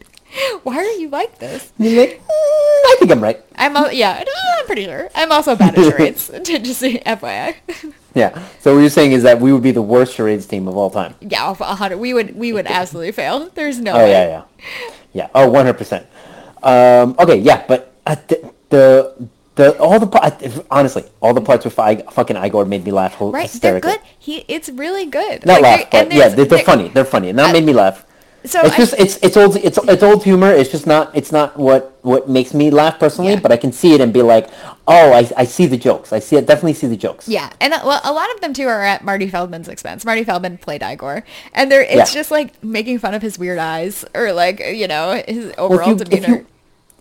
[0.62, 1.72] Why are you like this?
[1.78, 3.43] You're like, "Mm, I think I'm right.
[3.57, 4.22] I'm yeah,
[4.59, 5.09] I'm pretty sure.
[5.14, 6.28] I'm also bad at charades.
[6.28, 7.57] to just FYI.
[8.17, 8.43] Yeah.
[8.61, 10.91] So what you're saying is that we would be the worst charades team of all
[10.91, 11.14] time.
[11.21, 11.99] yeah, hundred.
[11.99, 13.51] We would we would absolutely fail.
[13.55, 14.11] There's no Oh way.
[14.11, 14.43] yeah, yeah,
[15.12, 15.29] yeah.
[15.35, 16.07] Oh, 100 percent.
[16.62, 21.79] Um, okay, yeah, but uh, the, the the all the honestly all the parts with
[21.79, 23.93] I, fucking Igor made me laugh ho- Right, they're hysterically.
[23.93, 24.01] good.
[24.19, 25.45] He, it's really good.
[25.47, 26.89] Not Like, laugh, but yeah, there's- they're, they're funny.
[26.89, 28.05] They're funny, and that I- made me laugh.
[28.47, 30.53] So it's I- just it's it's old it's it's old humor.
[30.53, 33.33] It's just not it's not what what makes me laugh personally.
[33.33, 33.41] Yeah.
[33.41, 34.49] But I can see it and be like,
[34.87, 36.13] oh, I, I see the jokes.
[36.13, 36.47] I see it.
[36.47, 37.29] Definitely see the jokes.
[37.29, 40.05] Yeah, and uh, well, a lot of them too are at Marty Feldman's expense.
[40.05, 42.05] Marty Feldman played Igor, and there it's Yeah.
[42.21, 45.81] just like making fun of his weird eyes or like you know his Well, overall
[45.81, 46.37] if you, if demeanor.
[46.41, 46.47] you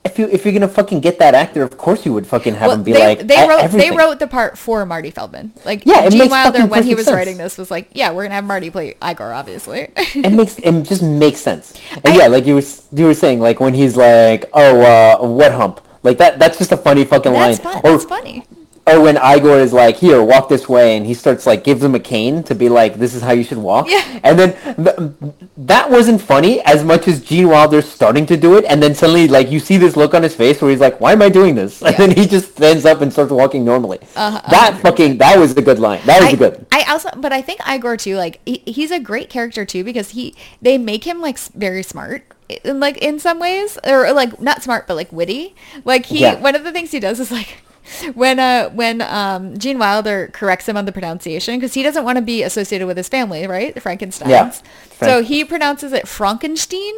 [0.05, 2.67] if you if you're gonna fucking get that actor, of course you would fucking have
[2.67, 5.11] well, him be they, like they "E- wrote everything." they wrote the part for Marty
[5.11, 5.51] Feldman.
[5.65, 7.15] Like Yeah, Gene Wilder when he was sense.
[7.15, 9.89] writing this was like, yeah, we're gonna have Marty play Igor, obviously.
[9.97, 11.73] it makes it just makes sense.
[12.03, 15.17] And I- yeah, like you were you were saying, like when he's like, "Oh, uh,
[15.27, 16.37] what hump?" Like that.
[16.37, 17.55] That's just a funny fucking line.
[17.55, 17.77] fun.
[17.83, 18.45] Or, That's funny.
[18.87, 21.95] Or when Igor is like, "Here, walk this way," and he starts like gives him
[21.95, 24.03] a cane to be like, "This is how you should walk." Yeah.
[24.23, 25.09] And then th-
[25.57, 29.27] that wasn't funny as much as Gene Wilder starting to do it, and then suddenly
[29.27, 31.55] like you see this look on his face where he's like, "Why am I doing
[31.55, 33.99] this?" And then he just stands up and starts walking normally.
[34.15, 36.01] Uh, that fucking that was a good line.
[36.05, 36.65] That was I, a good.
[36.71, 38.17] I also, but I think Igor too.
[38.17, 42.23] Like he, he's a great character too because he they make him like very smart.
[42.63, 45.55] In, like in some ways, or like not smart, but like witty.
[45.83, 46.39] Like he, Yeah.
[46.39, 47.57] one of the things he does is like
[48.15, 52.17] when uh when um Gene Wilder corrects him on the pronunciation because he doesn't want
[52.17, 53.73] to be associated with his family, right?
[53.73, 54.27] The Frankensteins.
[54.29, 54.51] Yeah.
[54.99, 56.93] So he pronounces it Frankenstein,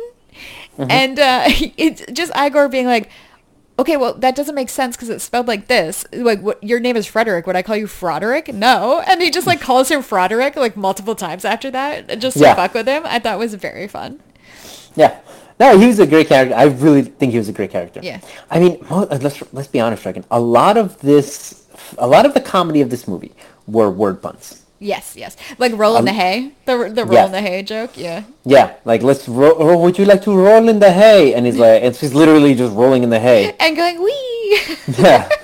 [0.77, 0.91] Mm-hmm.
[0.91, 1.43] and uh,
[1.77, 3.09] it's just Igor being like.
[3.79, 6.03] Okay, well, that doesn't make sense because it's spelled like this.
[6.11, 7.45] Like, what your name is Frederick.
[7.45, 8.51] Would I call you Froderick?
[8.51, 9.03] No.
[9.07, 12.55] And he just like calls him Froderick like multiple times after that, just to Yeah.
[12.55, 13.03] fuck with him.
[13.05, 14.19] I thought it was very fun.
[14.95, 15.19] Yeah.
[15.59, 16.55] No, he was a great character.
[16.55, 17.99] I really think he was a great character.
[18.03, 18.19] Yeah.
[18.49, 20.23] I mean, uh, let's let's be honest, Dragon.
[20.29, 21.65] A lot of this,
[21.97, 23.33] a lot of the comedy of this movie
[23.67, 24.63] were word puns.
[24.79, 25.35] Yes, yes.
[25.57, 27.25] Like roll in the Um, hay, the the roll yeah.
[27.25, 27.97] in the hay joke.
[27.97, 28.23] Yeah.
[28.45, 29.55] Yeah, like let's roll.
[29.57, 31.33] Oh, would you like to roll in the hay?
[31.33, 33.55] And he's like, and she's literally just rolling in the hay.
[33.59, 34.59] And going wee.
[34.97, 35.27] Yeah.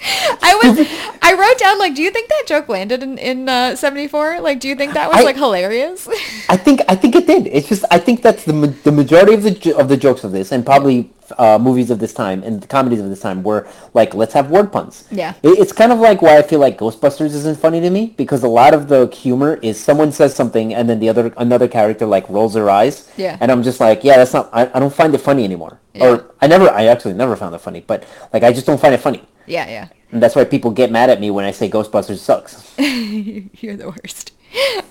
[0.00, 0.86] I was
[1.22, 4.40] I wrote down like, do you think that joke landed in in uh, '74?
[4.40, 6.08] Like, do you think that was I- like hilarious?
[6.48, 7.46] I think I think it did.
[7.48, 10.32] It's just I think that's the ma- the majority of the of the jokes of
[10.32, 13.68] this, and probably uh, movies of this time and the comedies of this time were
[13.92, 15.04] like, let's have word puns.
[15.10, 15.34] Yeah.
[15.42, 18.42] It, it's kind of like why I feel like Ghostbusters isn't funny to me because
[18.44, 22.06] a lot of the humor is someone says something and then the other another character
[22.06, 23.10] like rolls their eyes.
[23.16, 23.36] Yeah.
[23.40, 24.48] And I'm just like, yeah, that's not.
[24.52, 25.80] I, I don't find it funny anymore.
[25.92, 26.06] Yeah.
[26.08, 26.70] Or I never.
[26.70, 29.22] I actually never found it funny, but like I just don't find it funny.
[29.48, 29.88] Yeah, yeah.
[30.10, 32.74] And that's why people get mad at me when I say Ghostbusters sucks.
[32.78, 34.32] You're the worst.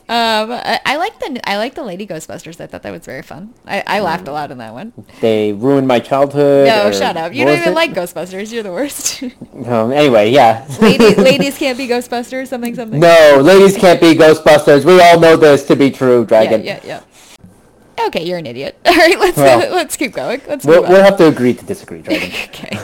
[0.09, 2.61] Um, I, I like the I like the Lady Ghostbusters.
[2.61, 3.53] I thought that was very fun.
[3.65, 4.93] I, I laughed a lot in that one.
[5.19, 6.67] They ruined my childhood.
[6.67, 7.33] No, shut up.
[7.33, 7.75] You don't even it?
[7.75, 8.53] like Ghostbusters.
[8.53, 9.23] You're the worst.
[9.67, 10.65] Um, anyway, yeah.
[10.79, 12.47] ladies, ladies can't be Ghostbusters.
[12.47, 12.99] Something, something.
[12.99, 14.85] no, ladies can't be Ghostbusters.
[14.85, 16.63] We all know this to be true, Dragon.
[16.63, 17.26] Yeah, yeah, yeah.
[17.99, 18.77] Okay, you're an idiot.
[18.85, 20.41] All right, let's Well, let's keep going.
[20.47, 22.31] Let's We'll, we'll have to agree to disagree, Dragon.
[22.49, 22.77] okay.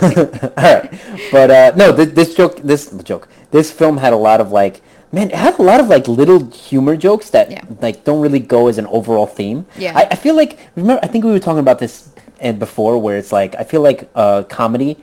[0.57, 1.01] all right,
[1.31, 4.81] but uh, no, th- this joke, this joke, this film had a lot of like,
[5.11, 7.61] man, it had a lot of like little humor jokes that Yeah.
[7.81, 9.65] like don't really go as an overall theme.
[9.77, 9.93] Yeah.
[9.97, 12.09] I, I feel like remember, I think we were talking about this
[12.39, 14.97] and before, where it's like I feel like uh, comedy.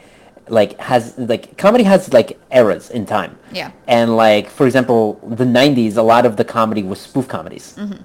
[0.49, 3.39] Like has like comedy has like eras in time.
[3.53, 3.71] Yeah.
[3.87, 7.77] And like for example, the '90s, a lot of the comedy was spoof comedies.
[7.79, 8.03] Mm-hmm.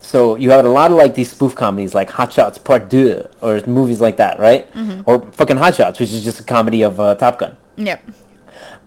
[0.00, 3.26] So you had a lot of like these spoof comedies, like Hot Shots Part Deux,
[3.40, 4.70] or movies like that, right?
[4.74, 5.02] Mm-hmm.
[5.06, 7.56] Or fucking Hot Shots, which is just a comedy of uh, Top Gun.
[7.76, 8.02] Yep.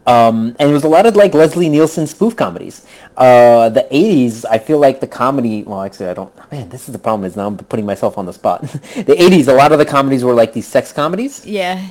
[0.06, 2.86] Um, and there was a lot of like Leslie Nielsen spoof comedies.
[3.18, 5.64] Uh, the '80s, I feel like the comedy.
[5.64, 6.52] Well, actually, I don't.
[6.52, 7.26] Man, this is the problem.
[7.26, 8.62] Is now I'm putting myself on the spot.
[8.62, 11.86] the '80s, a lot of the comedies were like these sex comedies, Yeah.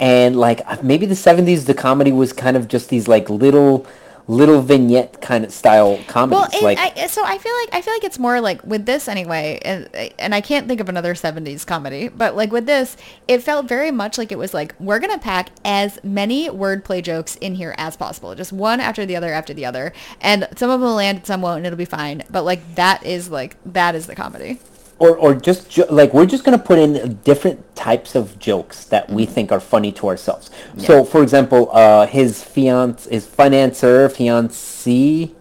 [0.00, 3.86] and like uh, maybe the '70s, the comedy was kind of just these like little,
[4.28, 6.52] little vignette kind of style comedies.
[6.52, 9.08] Well, like I, so I feel like I feel like it's more like with this
[9.08, 12.96] anyway, and and I can't think of another '70s comedy, but like with this,
[13.28, 17.36] it felt very much like it was like we're gonna pack as many wordplay jokes
[17.36, 20.80] in here as possible, just one after the other after the other, and some of
[20.80, 22.22] them will land, some won't, and it'll be fine.
[22.30, 24.58] But like that is like that is the comedy.
[24.98, 29.08] Or or just jo- like we're just gonna put in different types of jokes that
[29.10, 30.50] we think are funny to ourselves.
[30.78, 35.34] So, for example, uh, his fiance, his financer, fiancee,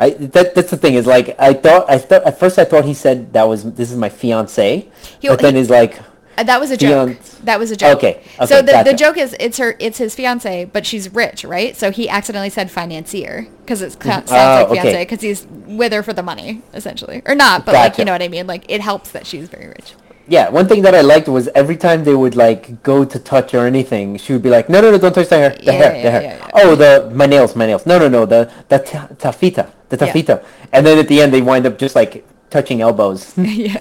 [0.00, 2.84] I that that's the thing is like I thought I thought at first I thought
[2.84, 4.88] he said that was this is my fiance,
[5.20, 6.00] He- but then he's like
[6.40, 7.18] Uh, that was a joke.
[7.18, 7.98] Fiance- That was a joke.
[7.98, 8.96] Okay, so okay, the, the gotcha.
[8.96, 11.76] joke is it's her it's his fiance, but she's rich, right?
[11.76, 14.28] So he accidentally said financier because it ca- mm-hmm.
[14.28, 17.74] sounds Oh, like fiance because he's with her for the money essentially, or not, but
[17.74, 18.46] like you know what I mean.
[18.46, 19.94] Like it helps that she's very rich.
[20.26, 20.48] yeah.
[20.48, 23.66] One thing that I liked was every time they would like go to touch or
[23.66, 25.92] anything, she would be like, no no no don't touch the hair the Yeah, hair
[25.96, 28.78] yeah, the hair yeah, oh the my nails my nails no no no the the
[28.78, 32.80] ta- taffeta the taffeta and then at the end they wind up just like touching
[32.80, 33.34] elbows.
[33.38, 33.78] yeah,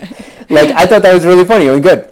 [0.49, 2.09] like I thought that was really funny and good.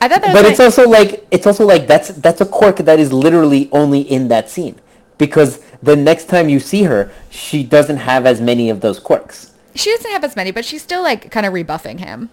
[0.00, 0.32] I thought that.
[0.32, 3.68] But it's like, also like it's also like that's that's a quirk that is literally
[3.72, 4.76] only in that scene
[5.18, 9.52] because the next time you see her, she doesn't have as many of those quirks.
[9.74, 12.30] she doesn't have as many, but she's still like kind of rebuffing him.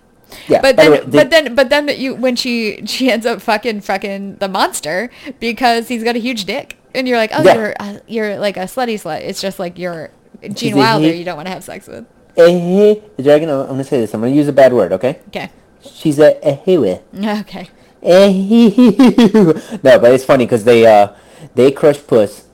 [0.47, 3.26] Yeah, but the then, way, the- but then, but then you when she she ends
[3.26, 5.09] up fucking fucking the monster
[5.39, 7.55] because he's got a huge dick, and you're like, oh, Yeah.
[7.55, 9.22] you're uh, you're like a slutty slut.
[9.22, 10.09] It's just like you're
[10.53, 11.13] Gene Wilder.
[11.13, 12.05] You don't want to have sex with.
[12.36, 13.49] The dragon.
[13.49, 14.13] I'm gonna say this.
[14.13, 14.91] I'm gonna use a bad word.
[14.93, 15.20] Okay.
[15.30, 15.49] Okay.
[15.94, 17.02] She's a ehewe.
[17.42, 17.70] Okay.
[18.04, 19.84] Ehewe.
[19.84, 21.14] No, but it's funny because they uh
[21.56, 22.46] they crush puss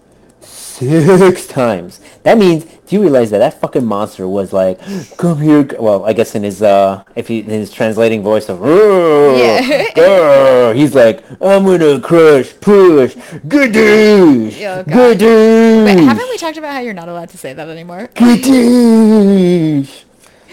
[0.41, 1.99] six times.
[2.23, 4.79] That means, do you realize that that fucking monster was like,
[5.17, 8.59] "Come here." Well, I guess in his uh, if he in his translating voice of,
[8.61, 10.73] Yeah.
[10.73, 13.15] He's like, "I'm gonna crush push,
[13.47, 17.67] gadoosh, Oh, gadoosh, But haven't we talked about how you're not allowed to say that
[17.69, 18.09] anymore?
[18.15, 20.03] gadoosh."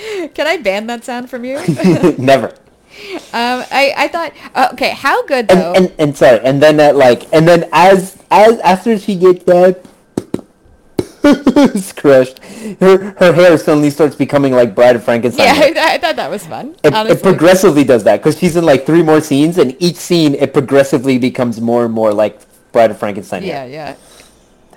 [0.34, 1.60] Can I ban that sound from you?
[2.18, 2.52] Never.
[3.32, 5.72] Um, I I thought uh, okay, how good though?
[5.74, 9.44] And, and and sorry, and then that like, and then as as after she gets
[9.44, 9.84] that
[11.96, 12.38] crushed,
[12.80, 15.46] her her hair suddenly starts becoming like Bride of Frankenstein.
[15.46, 15.52] yeah.
[15.90, 16.76] I, I thought that was fun.
[16.82, 20.34] It, it progressively does that because she's in like three more scenes, and each scene
[20.34, 22.40] it progressively becomes more and more like
[22.72, 23.42] Bride of Frankenstein.
[23.44, 23.68] yeah, hair.
[23.68, 23.96] yeah.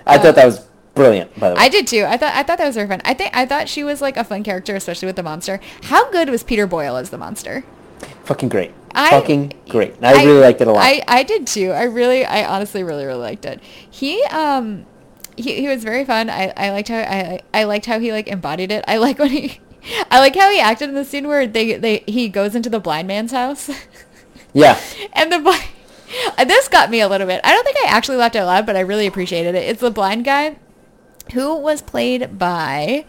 [0.06, 0.60] I Uh, thought that was
[0.94, 1.34] brilliant.
[1.40, 2.04] By the way, I did too.
[2.06, 3.00] I thought I thought that was very fun.
[3.04, 5.60] I think I thought she was like a fun character, especially with the monster.
[5.84, 7.64] How good was Peter Boyle as the monster?
[8.24, 9.94] Fucking great, I- fucking great.
[10.02, 10.82] I, really liked it a lot.
[10.82, 11.70] I, I did too.
[11.72, 13.60] I really, I honestly really, really liked it.
[13.62, 14.86] He, um,
[15.36, 16.30] he, he was very fun.
[16.30, 18.84] I, I liked how, I, I liked how he like embodied it.
[18.86, 19.60] I like when he,
[20.10, 22.80] I like how he acted in the scene where they, they, he goes into the
[22.80, 23.70] blind man's house
[24.52, 24.80] yeah,
[25.12, 25.64] and the blind,
[26.46, 27.40] this got me a little bit.
[27.44, 29.68] I don't think I actually laughed out loud, but I really appreciated it.
[29.68, 30.56] It's the blind guy
[31.32, 33.04] who was played by,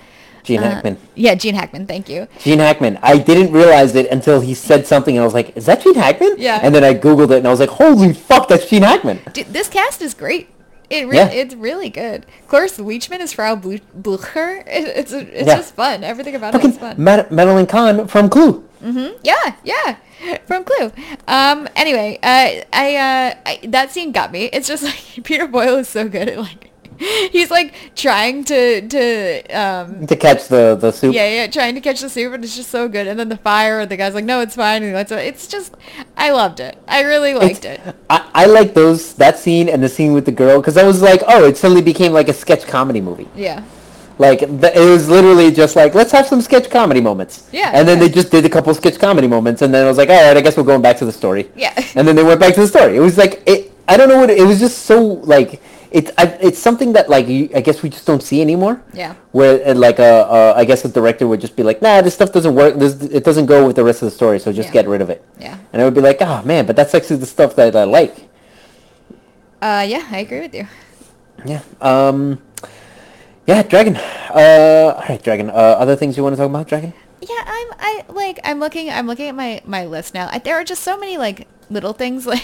[0.45, 0.97] Gene uh, Hackman.
[1.15, 1.87] Yeah, Gene Hackman.
[1.87, 2.27] Thank you.
[2.39, 2.99] Gene Hackman.
[3.01, 5.95] I didn't realize it until he said something, and I was like, "Is that Gene
[5.95, 6.59] Hackman?" Yeah.
[6.61, 9.47] And then I googled it, and I was like, "Holy fuck, that's Gene Hackman!" Dude,
[9.47, 10.49] this cast is great.
[10.89, 11.29] It re- Yeah.
[11.29, 12.27] it's really good.
[12.47, 14.57] Cloris Leachman is Frau Blu- Blucher.
[14.67, 15.55] It, it's it's Yeah.
[15.57, 16.03] just fun.
[16.03, 16.95] Everything about it Fucking is fun.
[17.03, 18.63] Mad- Madeline Kahn from Clue.
[18.83, 19.17] Mm-hmm.
[19.23, 19.95] yeah, yeah.
[20.45, 20.91] From Clue.
[21.27, 21.67] Um.
[21.75, 24.45] Anyway, uh, I, uh, I that scene got me.
[24.53, 26.69] It's just like Peter Boyle is so good at like,
[27.31, 30.07] he's like trying to to um.
[30.07, 31.13] To catch the the soup.
[31.13, 33.07] Yeah, yeah, trying to catch the soup, and it's just so good.
[33.07, 35.19] And then the fire, and the guy's like, "No, it's fine." And he lets it.
[35.19, 35.75] It's just,
[36.17, 36.77] I loved it.
[36.87, 37.81] I really liked it.
[38.09, 41.01] I, I like those that scene and the scene with the girl because I was
[41.01, 43.27] like, oh, it suddenly became like a sketch comedy movie.
[43.35, 43.63] Yeah.
[44.17, 47.49] Like the, it was literally just like, let's have some sketch comedy moments.
[47.51, 48.07] Yeah, And then yeah.
[48.07, 50.37] they just did a couple sketch comedy moments, and then I was like, all right,
[50.37, 51.49] I guess we're going back to the story.
[51.55, 51.73] Yeah.
[51.95, 52.95] And then they went back to the story.
[52.95, 53.73] It was like it.
[53.87, 54.59] I don't know what it, it was.
[54.59, 55.61] Just so like
[55.95, 58.83] it's I, it's something that like you, I guess we just don't see anymore.
[58.93, 59.15] Yeah.
[59.31, 62.33] Where like uh, uh I guess the director would just be like, nah, this stuff
[62.33, 62.75] doesn't work.
[62.75, 64.73] This it doesn't go with the rest of the story, so just Yeah.
[64.83, 65.23] get rid of it.
[65.39, 65.57] Yeah.
[65.71, 68.27] And I would be like, oh man, but that's actually the stuff that I like.
[69.61, 69.85] Uh.
[69.87, 70.67] Yeah, I agree with you.
[71.45, 71.61] Yeah.
[71.79, 72.41] Um.
[73.47, 73.95] Yeah, Dragon.
[73.95, 74.99] Uh.
[74.99, 75.49] All right, Dragon.
[75.49, 75.79] Uh.
[75.79, 76.93] Other things you want to talk about, Dragon?
[77.21, 80.27] Yeah, I'm I like I'm looking I'm looking at my my list now.
[80.29, 82.43] I, there are just so many like little things like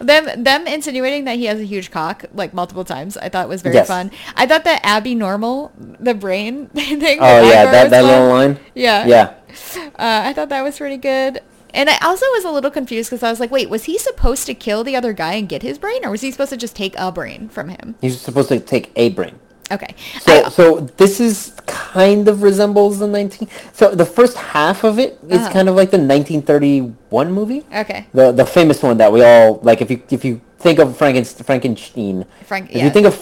[0.00, 3.16] them them insinuating that he has a huge cock like multiple times.
[3.16, 3.88] I thought was very Yes.
[3.88, 4.10] fun.
[4.36, 7.18] I thought that Abby Normal the brain thing.
[7.20, 8.04] Oh yeah, Igor that that fun.
[8.10, 8.58] little line.
[8.74, 9.06] Yeah.
[9.06, 9.34] Yeah.
[9.76, 11.40] Uh, I thought that was pretty good.
[11.74, 14.46] And I also was a little confused because I was like, wait, was he supposed
[14.46, 16.74] to kill the other guy and get his brain, or was he supposed to just
[16.74, 17.96] take a brain from him?
[18.00, 19.38] He's supposed to take a brain.
[19.72, 19.94] Okay.
[20.20, 23.48] So, I- so this is kind of resembles the 19.
[23.72, 25.52] So the first half of it is Uh-huh.
[25.52, 27.64] kind of like the 1931 movie.
[27.74, 28.06] okay.
[28.14, 29.80] The the famous one that we all like.
[29.82, 32.24] If you if you think of Frankenstein, Frankenstein.
[32.46, 32.84] Frank- if yeah.
[32.84, 33.14] you think of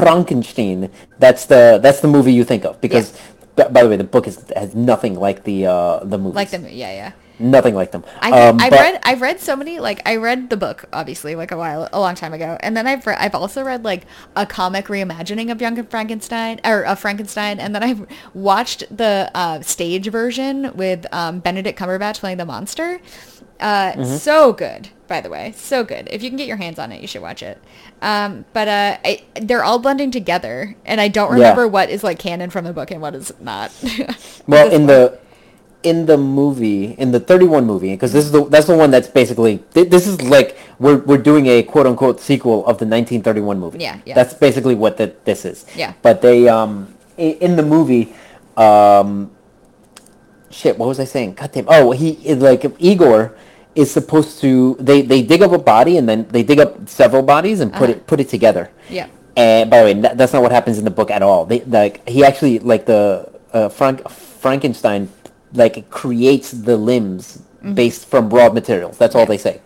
[0.00, 0.88] Frankenstein,
[1.18, 3.12] that's the that's the movie you think of because.
[3.56, 6.36] b- By the way, the book is has nothing like the uh, the movie.
[6.36, 6.64] Like them.
[6.70, 7.12] Yeah, yeah.
[7.40, 8.04] Nothing like them.
[8.20, 11.34] I, Um, I've but- read I've read so many like I read the book obviously
[11.34, 14.04] like a while a long time ago and then I've re- I've also read like
[14.36, 19.60] a comic reimagining of Young Frankenstein or of Frankenstein and then I've watched the uh,
[19.62, 23.00] stage version with um, Benedict Cumberbatch playing the monster
[23.60, 24.16] Uh, Mm-hmm.
[24.16, 26.08] So good, by the way, so good.
[26.10, 27.60] If you can get your hands on it, you should watch it.
[28.00, 31.34] Um, but uh, I, they're all blending together, and I don't Yeah.
[31.50, 33.70] remember what is like canon from the book and what is not.
[34.46, 34.86] Well, in one.
[34.86, 35.18] the
[35.82, 39.08] in the movie, in the 31 movie, because this is the that's the one that's
[39.08, 43.58] basically thi- this is like we're we're doing a quote unquote sequel of the 1931
[43.58, 43.78] movie.
[43.78, 44.14] Yeah, yeah.
[44.14, 45.64] That's basically what the, this is.
[45.74, 45.94] Yeah.
[46.02, 48.12] But they um in the movie
[48.56, 49.30] um
[50.50, 51.34] shit, what was I saying?
[51.34, 51.64] God damn.
[51.68, 53.34] Oh, he is like Igor
[53.74, 57.22] is supposed to they they dig up a body and then they dig up several
[57.22, 57.92] bodies and put Uh-huh.
[57.92, 58.70] it put it together.
[58.90, 59.06] yeah,
[59.36, 61.46] And by the way, that, that's not what happens in the book at all.
[61.46, 65.08] They like he actually like the uh, Frank Frankenstein
[65.52, 67.42] like it creates the limbs
[67.74, 68.96] based from raw materials.
[68.98, 69.32] That's all Mm-hmm.
[69.32, 69.36] Yeah.
[69.36, 69.60] they say.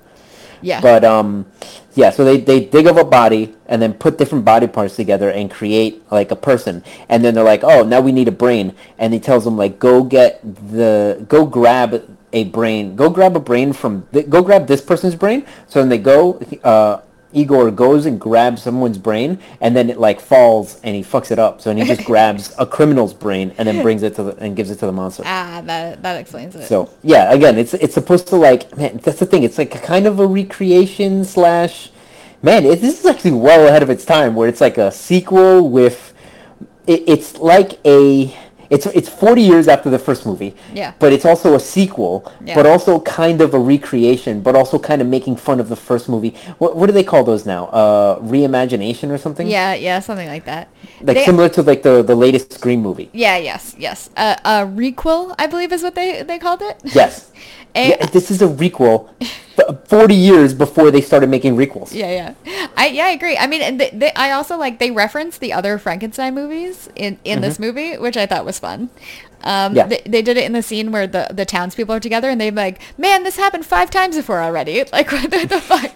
[0.62, 1.46] yeah, But um,
[1.94, 2.10] yeah.
[2.10, 5.50] So they they dig up a body and then put different body parts together and
[5.50, 6.82] create like a person.
[7.08, 8.74] And then they're like, oh, now we need a brain.
[8.98, 12.96] And he tells them like, go get the go grab a brain.
[12.96, 15.46] Go grab a brain from th- go grab this person's brain.
[15.68, 16.40] So then they go.
[16.64, 17.00] Uh,
[17.34, 21.38] Igor goes and grabs someone's brain, and then it like falls, and he fucks it
[21.38, 21.60] up.
[21.60, 24.54] So then he just grabs a criminal's brain and then brings it to the and
[24.56, 25.22] gives it to the monster.
[25.26, 26.66] ah, that that explains it.
[26.66, 28.98] So yeah, again, it's it's supposed to like man.
[29.02, 29.42] That's the thing.
[29.42, 31.90] It's like a kind of a recreation slash.
[32.42, 34.34] Man, it, this is actually well ahead of its time.
[34.34, 36.12] Where it's like a sequel with.
[36.86, 38.36] It, it's like a.
[38.74, 40.52] It's it's forty years after the first movie.
[40.80, 40.90] Yeah.
[40.98, 42.14] But it's also a sequel.
[42.44, 42.54] Yeah.
[42.56, 44.34] But also kind of a recreation.
[44.46, 46.32] But also kind of making fun of the first movie.
[46.58, 47.62] What what do they call those now?
[47.66, 49.46] Uh, reimagination or something?
[49.46, 50.64] yeah, yeah, something like that.
[51.00, 53.08] Like They- similar to like the the latest Scream movie.
[53.12, 54.10] Yeah, yes, yes.
[54.16, 56.76] Uh, a requel, I believe, is what they they called it.
[57.00, 57.30] Yes.
[57.74, 59.08] Yeah, this is a requel,
[59.88, 61.92] 40 years before they started making requels.
[61.92, 62.68] Yeah, yeah.
[62.76, 63.36] I yeah, I agree.
[63.36, 67.18] I mean, and they, they, I also like they reference the other Frankenstein movies in
[67.24, 68.90] in this movie, which I thought was fun.
[69.42, 69.76] Um, Mm-hmm.
[69.76, 69.86] Yeah.
[69.86, 72.50] they, they did it in the scene where the the townspeople are together, and they're
[72.50, 75.92] like, "Man, this happened five times before already." Like, what the fuck?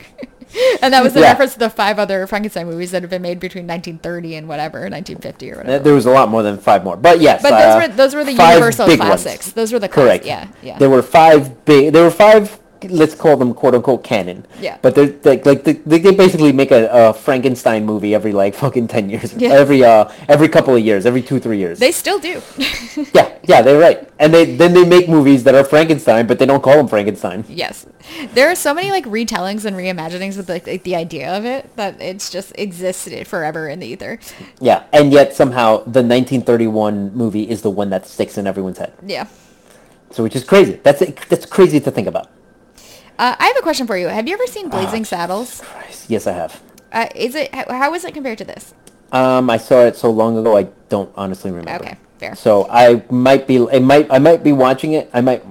[0.83, 1.29] and that was the Yeah.
[1.31, 4.81] reference to the five other Frankenstein movies that have been made between 1930 and whatever,
[4.81, 5.85] 1950 or whatever.
[5.85, 7.43] There was a lot more than five more, but yes.
[7.43, 9.23] But uh, those were those were the Universal big ones.
[9.23, 9.53] classics.
[9.53, 10.25] Those were the class- Correct.
[10.27, 10.79] Yeah, yeah.
[10.79, 11.93] There were five big.
[11.93, 12.58] There were five.
[12.85, 14.47] Let's call them "quote unquote" canon.
[14.61, 14.79] Yeah.
[14.83, 18.89] But they're like like they, they basically make a, a Frankenstein movie every like fucking
[18.89, 19.35] ten years.
[19.35, 19.51] Yeah.
[19.51, 21.79] Every uh every couple of years, every two three years.
[21.79, 22.43] they still do.
[23.15, 24.09] yeah, yeah, they're right.
[24.19, 27.45] And they then they make movies that are Frankenstein, but they don't call them Frankenstein.
[27.49, 27.87] Yes,
[28.35, 31.75] there are so many like retellings and reimaginings with like, like the idea of it
[31.77, 34.19] that it's just existed forever in the ether.
[34.61, 38.93] Yeah, and yet somehow the 1931 movie is the one that sticks in everyone's head.
[39.05, 39.27] Yeah.
[40.11, 40.81] So which is crazy.
[40.83, 42.31] That's that's crazy to think about.
[43.19, 44.07] Uh, I have a question for you.
[44.09, 45.61] Have you ever seen Blazing Saddles?
[45.61, 46.09] Christ.
[46.09, 46.63] Yes, I have.
[46.93, 48.75] Uh, is it how, how is it compared to this?
[49.11, 51.85] Um, I saw it so long ago, I don't honestly remember.
[51.85, 52.35] Okay, fair.
[52.37, 55.11] So I might be, I might, I might be watching it.
[55.13, 55.43] I might,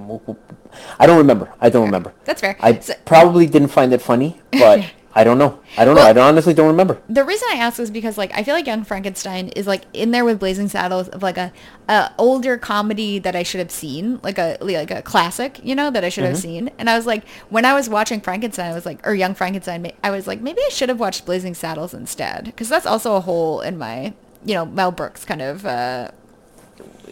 [1.00, 1.52] I don't remember.
[1.60, 2.14] I don't remember.
[2.26, 2.56] That's fair.
[2.62, 4.86] I So- probably didn't find it funny, but
[5.18, 5.60] I don't know.
[5.80, 6.04] I don't know.
[6.04, 7.02] I don't, honestly don't remember.
[7.10, 10.12] The reason I ask is because like I feel like Young Frankenstein is like in
[10.12, 11.52] there with Blazing Saddles of like a,
[11.90, 15.90] a older comedy that I should have seen, like a like a classic, you know,
[15.90, 16.70] that I should have seen.
[16.78, 19.92] And I was like, when I was watching Frankenstein, I was like, or Young Frankenstein,
[20.04, 23.22] I was like, maybe I should have watched Blazing Saddles instead, because that's also a
[23.22, 24.14] hole in my,
[24.46, 26.12] you know, Mel Brooks kind of uh,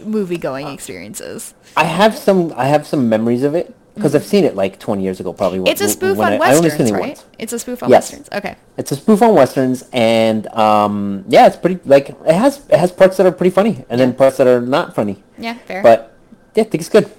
[0.04, 1.56] movie going experiences.
[1.76, 5.02] I have some, I have some memories of it because I've seen it like 20
[5.02, 5.60] years ago, probably.
[5.60, 7.08] when- It's a spoof when on I, I only westerns, seen it right?
[7.10, 7.26] once.
[7.40, 8.12] It's a spoof on Yes.
[8.12, 8.30] westerns.
[8.34, 8.56] Okay.
[8.78, 12.92] It's a spoof on westerns, and um, yeah, it's pretty like it has it has
[12.92, 15.24] parts that are pretty funny, and then parts that are not funny.
[15.38, 15.82] Yeah, fair.
[15.82, 16.16] But
[16.56, 17.10] yeah, I think it's good.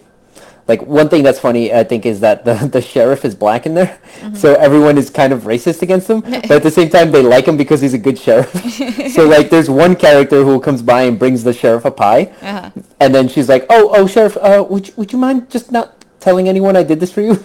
[0.68, 3.74] Like one thing that's funny, I think, is that the the sheriff is black in
[3.74, 4.34] there, Mm-hmm.
[4.34, 6.20] so everyone is kind of racist against him.
[6.48, 8.50] but at the same time, they like him because he's a good sheriff.
[9.14, 12.70] so like, there's one character who comes by and brings the sheriff a pie, Uh-huh.
[12.98, 15.95] and then she's like, "Oh, oh, sheriff, uh, would you, would you mind just not
[16.26, 17.34] telling anyone I did this for you?"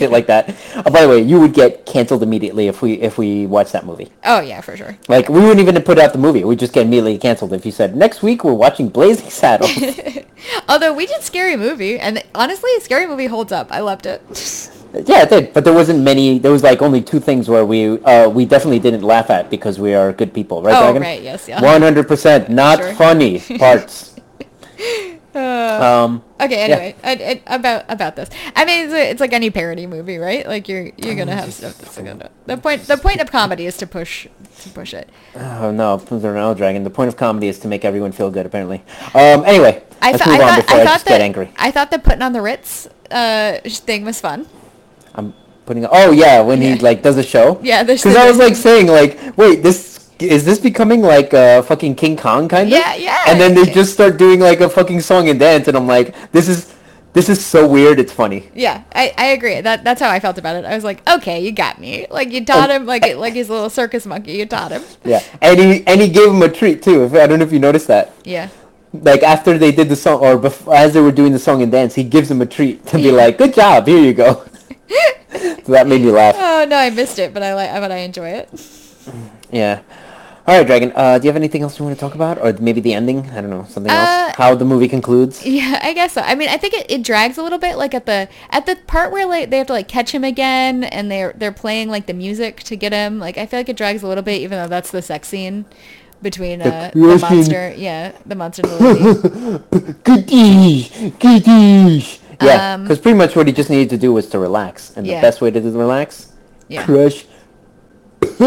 [0.00, 0.44] Shit like that.
[0.74, 3.84] Uh, by the way, you would get canceled immediately if we if we watched that
[3.84, 4.08] movie.
[4.24, 4.96] oh yeah, for sure.
[5.08, 6.42] Like we wouldn't even put out the movie.
[6.44, 9.70] We'd just get immediately canceled if you said next week we're watching Blazing Saddles.
[10.68, 13.68] Although we did Scary Movie, and honestly, Scary Movie holds up.
[13.70, 14.22] I loved it.
[15.06, 16.38] yeah, it did, but there wasn't many.
[16.38, 19.78] There was like only two things where we uh, we definitely didn't laugh at because
[19.78, 21.02] we are good people, right, Oh, Dragon?
[21.02, 21.60] right, yes, yeah.
[21.62, 22.94] One hundred percent, not Sure.
[22.94, 24.16] funny parts.
[25.34, 28.28] Uh, um, okay, anyway, I, I, about about this.
[28.56, 30.46] I mean, it's, a, it's like any parody movie, right?
[30.46, 32.30] Like you're you're gonna have stuff that's gonna.
[32.46, 34.26] The point the point of comedy is to push
[34.60, 35.08] to push it.
[35.36, 36.82] oh no, no, Dragon.
[36.82, 38.44] The point of comedy is to make everyone feel good.
[38.44, 38.82] Apparently.
[39.14, 41.20] Um, anyway, I, let's th- I move on thought before I I, thought that get
[41.20, 41.52] angry.
[41.56, 44.46] I thought that putting on the Ritz uh thing was fun.
[45.14, 45.32] I'm
[45.66, 45.86] putting.
[45.88, 46.74] Oh yeah, when Yeah.
[46.74, 47.60] he like does a show.
[47.62, 51.94] Yeah, Because I was like saying like, wait, this is this becoming like uh, fucking
[51.94, 52.72] King Kong kind of?
[52.72, 53.24] Yeah, yeah.
[53.26, 56.14] And then they just start doing like a fucking song and dance, and I'm like,
[56.32, 56.74] this is
[57.12, 57.98] this is so weird.
[57.98, 58.48] It's funny.
[58.54, 59.60] Yeah, I, I agree.
[59.60, 60.64] That that's how I felt about it.
[60.64, 62.06] I was like, okay, you got me.
[62.10, 64.32] Like you taught him like like his little circus monkey.
[64.32, 64.82] You taught him.
[65.04, 67.04] Yeah, and he and he gave him a treat too.
[67.04, 68.14] If I don't know if you noticed that.
[68.24, 68.48] Yeah.
[68.92, 71.70] Like after they did the song, or before, as they were doing the song and
[71.70, 74.44] dance, he gives him a treat to be like, "Good job, here you go."
[75.32, 76.34] so that made me laugh.
[76.36, 78.50] Oh no, I missed it, but I like, but I enjoy it.
[79.52, 79.82] Yeah.
[80.50, 80.90] All right, Dragon.
[80.96, 83.30] Uh, do you have anything else you want to talk about, or maybe the ending?
[83.30, 84.34] I don't know, something Uh, else.
[84.36, 85.46] How the movie concludes.
[85.60, 86.22] Yeah, I guess so.
[86.22, 88.74] I mean, I think it, it drags a little bit, like at the at the
[88.88, 92.06] part where like they have to like catch him again, and they're they're playing like
[92.06, 93.20] the music to get him.
[93.20, 95.66] Like I feel like it drags a little bit, even though that's the sex scene
[96.20, 97.72] between uh, the crushing- monster.
[97.76, 99.92] Yeah, the monster and the lady.
[100.02, 102.18] Goodies, goodies.
[102.42, 105.06] Yeah, Um, because pretty much what he just needed to do was to relax, and
[105.06, 105.20] Yeah.
[105.20, 106.32] the best way to do relax,
[106.68, 106.84] Yeah.
[106.84, 107.24] crush.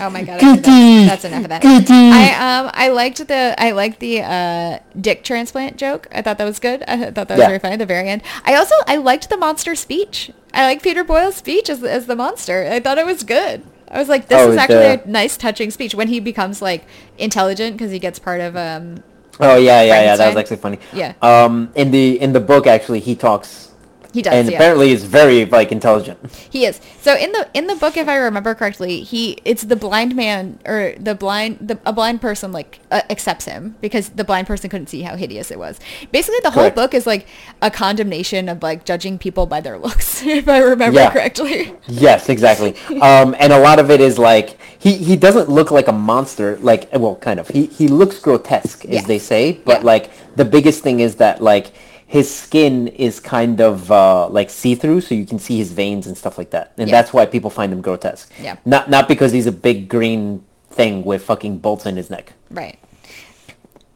[0.00, 1.62] Oh my god, that's, that's enough of that.
[1.64, 2.30] I
[2.64, 6.08] um I liked the I liked the uh dick transplant joke.
[6.12, 6.82] I thought that was good.
[6.88, 7.46] I thought that was Yeah.
[7.48, 8.22] very funny at the very end.
[8.44, 10.30] I also I liked the monster speech.
[10.52, 12.66] I like Peter Boyle's speech as as the monster.
[12.70, 13.62] I thought it was good.
[13.90, 16.84] I was like, this Oh, is actually a nice, touching speech when he becomes like
[17.18, 19.02] intelligent because he gets part of um.
[19.40, 20.16] Oh yeah, yeah, yeah.
[20.16, 20.78] That was actually funny.
[20.92, 21.14] Yeah.
[21.22, 23.70] Um, in the in the book, actually, he talks,
[24.14, 24.56] He does, and yeah.
[24.58, 26.18] apparently is very like intelligent.
[26.48, 26.80] He is.
[27.02, 30.60] So in the in the book, if I remember correctly, he it's the blind man
[30.64, 34.70] or the blind the a blind person like uh, accepts him because the blind person
[34.70, 35.80] couldn't see how hideous it was.
[36.12, 36.76] Basically, the whole Correct.
[36.76, 37.26] book is like
[37.60, 41.10] a condemnation of like judging people by their looks, if I remember Yeah.
[41.10, 41.74] correctly.
[41.88, 42.76] Yes, exactly.
[43.00, 46.56] um, and a lot of it is like he, he doesn't look like a monster.
[46.58, 47.48] Like well, kind of.
[47.48, 49.00] He he looks grotesque, as Yeah.
[49.02, 49.58] they say.
[49.64, 51.72] But like the biggest thing is that like
[52.14, 56.06] his skin is kind of uh, like see through, so you can see his veins
[56.06, 56.70] and stuff like that.
[56.78, 56.94] And Yeah.
[56.96, 58.30] that's why people find him grotesque.
[58.40, 58.54] Yeah.
[58.64, 62.26] Not not because he's a big green thing with fucking bolts in his neck.
[62.50, 62.78] Right.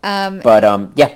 [0.02, 1.10] Um, But um, yeah,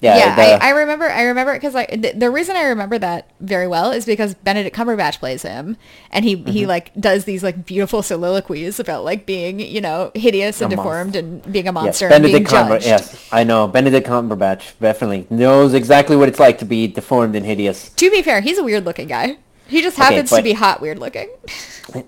[0.00, 0.16] yeah.
[0.18, 1.06] yeah, the- I, I remember.
[1.10, 4.34] I remember it because like the, the reason I remember that very well is because
[4.34, 5.76] Benedict Cumberbatch plays him,
[6.10, 6.50] and he Mm-hmm.
[6.50, 10.76] he like does these like beautiful soliloquies about like being you know hideous and A
[10.76, 12.86] deformed and being a Yes, monster and being Benedict Cumber- judged.
[12.86, 13.66] yes, I know.
[13.68, 17.88] Benedict Cumberbatch definitely knows exactly what it's like to be deformed and hideous.
[17.90, 19.38] To be fair, he's a weird looking guy.
[19.66, 21.28] He just Okay, happens to be hot weird looking.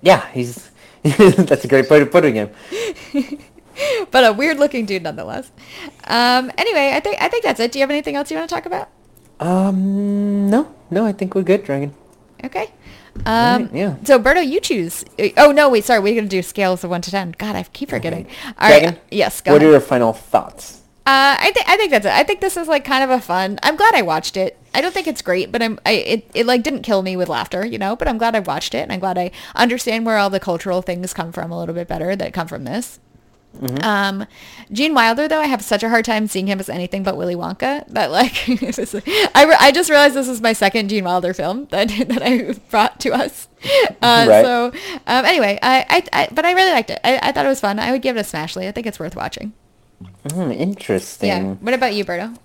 [0.03, 0.71] Yeah, he's.
[1.03, 2.51] that's a great way of putting him.
[4.11, 5.51] but a weird looking dude nonetheless.
[6.05, 7.73] Um, anyway, I think I think that's it.
[7.73, 8.89] Do you have anything else you want to talk about?
[9.41, 11.95] Um, no, no, I think we're good, Dragon.
[12.45, 12.73] Okay.
[13.27, 13.97] Um, Alright, yeah.
[14.05, 15.05] So, Berto, you choose.
[15.37, 16.01] Oh no, wait, sorry.
[16.01, 17.35] We're gonna do scales of one to ten.
[17.39, 18.27] God, I keep forgetting.
[18.45, 18.81] All right.
[18.81, 19.01] Dragon.
[19.11, 19.41] Yes.
[19.41, 19.69] Go what ahead.
[19.69, 20.83] are your final thoughts?
[21.07, 22.13] Uh, I think I think that's it.
[22.13, 23.59] I think this is like kind of a fun.
[23.63, 24.59] I'm glad I watched it.
[24.75, 27.29] I don't think it's great, but I'm I it, it like didn't kill me with
[27.29, 27.97] laughter, you know.
[27.97, 30.83] But I'm glad I watched it, and I'm glad I understand where all the cultural
[30.83, 33.01] things come from a little bit better that come from this.
[33.83, 34.27] Um,
[34.71, 37.35] Gene Wilder though, I have such a hard time seeing him as anything but Willy
[37.35, 37.87] Wonka.
[37.89, 38.49] That like,
[39.35, 42.55] I, re- I just realized this is my second Gene Wilder film that that I
[42.71, 43.49] brought to us.
[44.01, 44.45] Uh, Right.
[44.45, 44.67] So
[45.07, 47.01] um, anyway, I, I, I but I really liked it.
[47.03, 47.79] I, I thought it was fun.
[47.79, 48.69] I would give it a smashly.
[48.69, 49.53] I think it's worth watching.
[50.31, 51.29] Hmm, interesting.
[51.29, 51.55] Yeah.
[51.55, 52.37] What about you, Berto?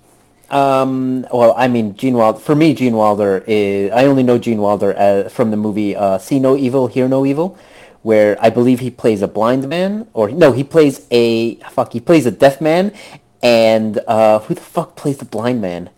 [0.50, 2.40] Um, well, I mean, Gene Wilder.
[2.40, 3.92] For me, Gene Wilder is.
[3.92, 7.26] I only know Gene Wilder uh, from the movie uh, "See No Evil, Hear No
[7.26, 7.58] Evil,"
[8.04, 11.92] where I believe he plays a blind man, or no, he plays a fuck.
[11.94, 12.94] He plays a deaf man,
[13.42, 15.90] and uh, who the fuck plays the blind man?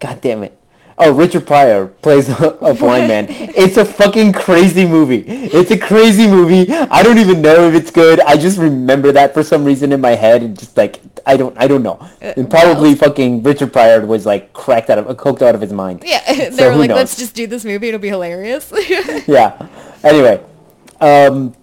[0.00, 0.58] God damn it!
[0.98, 3.26] Oh, Richard Pryor plays a, a blind man.
[3.54, 5.24] It's a fucking crazy movie.
[5.26, 6.70] It's a crazy movie.
[6.72, 8.20] I don't even know if it's good.
[8.20, 11.56] I just remember that for some reason in my head, and just like I don't,
[11.56, 11.98] I don't know.
[12.20, 15.72] And probably well- fucking Richard Pryor was like cracked out of, coked out of his
[15.72, 16.02] mind.
[16.04, 16.96] Yeah, they So were like, knows?
[16.96, 17.88] let's just do this movie.
[17.88, 18.72] It'll be hilarious.
[19.28, 19.68] yeah.
[20.02, 20.42] Anyway,
[21.02, 21.54] um,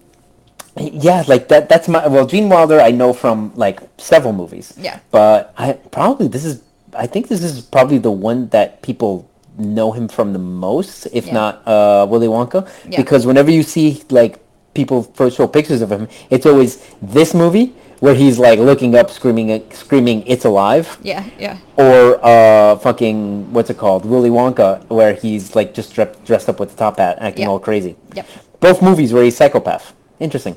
[0.78, 1.68] yeah, like that.
[1.70, 2.80] That's my well, Gene Wilder.
[2.80, 4.74] I know from like several movies.
[4.78, 5.00] Yeah.
[5.12, 6.62] But I probably this is.
[6.94, 11.28] I think this is probably the one that people know him from the most, if
[11.28, 11.34] Yeah.
[11.34, 12.98] not uh, Willy Wonka, Yeah.
[12.98, 14.40] because whenever you see like
[14.74, 19.10] people first show pictures of him, it's always this movie where he's like looking up,
[19.12, 21.58] screaming, screaming, "It's alive!" yeah, yeah.
[21.76, 26.60] or uh, fucking what's it called, Willy Wonka, where he's like just dre- dressed up
[26.60, 27.50] with the top hat, acting Yeah.
[27.52, 27.96] all crazy.
[28.16, 28.26] Yep.
[28.60, 29.94] Both movies where he's psychopath.
[30.20, 30.56] Interesting.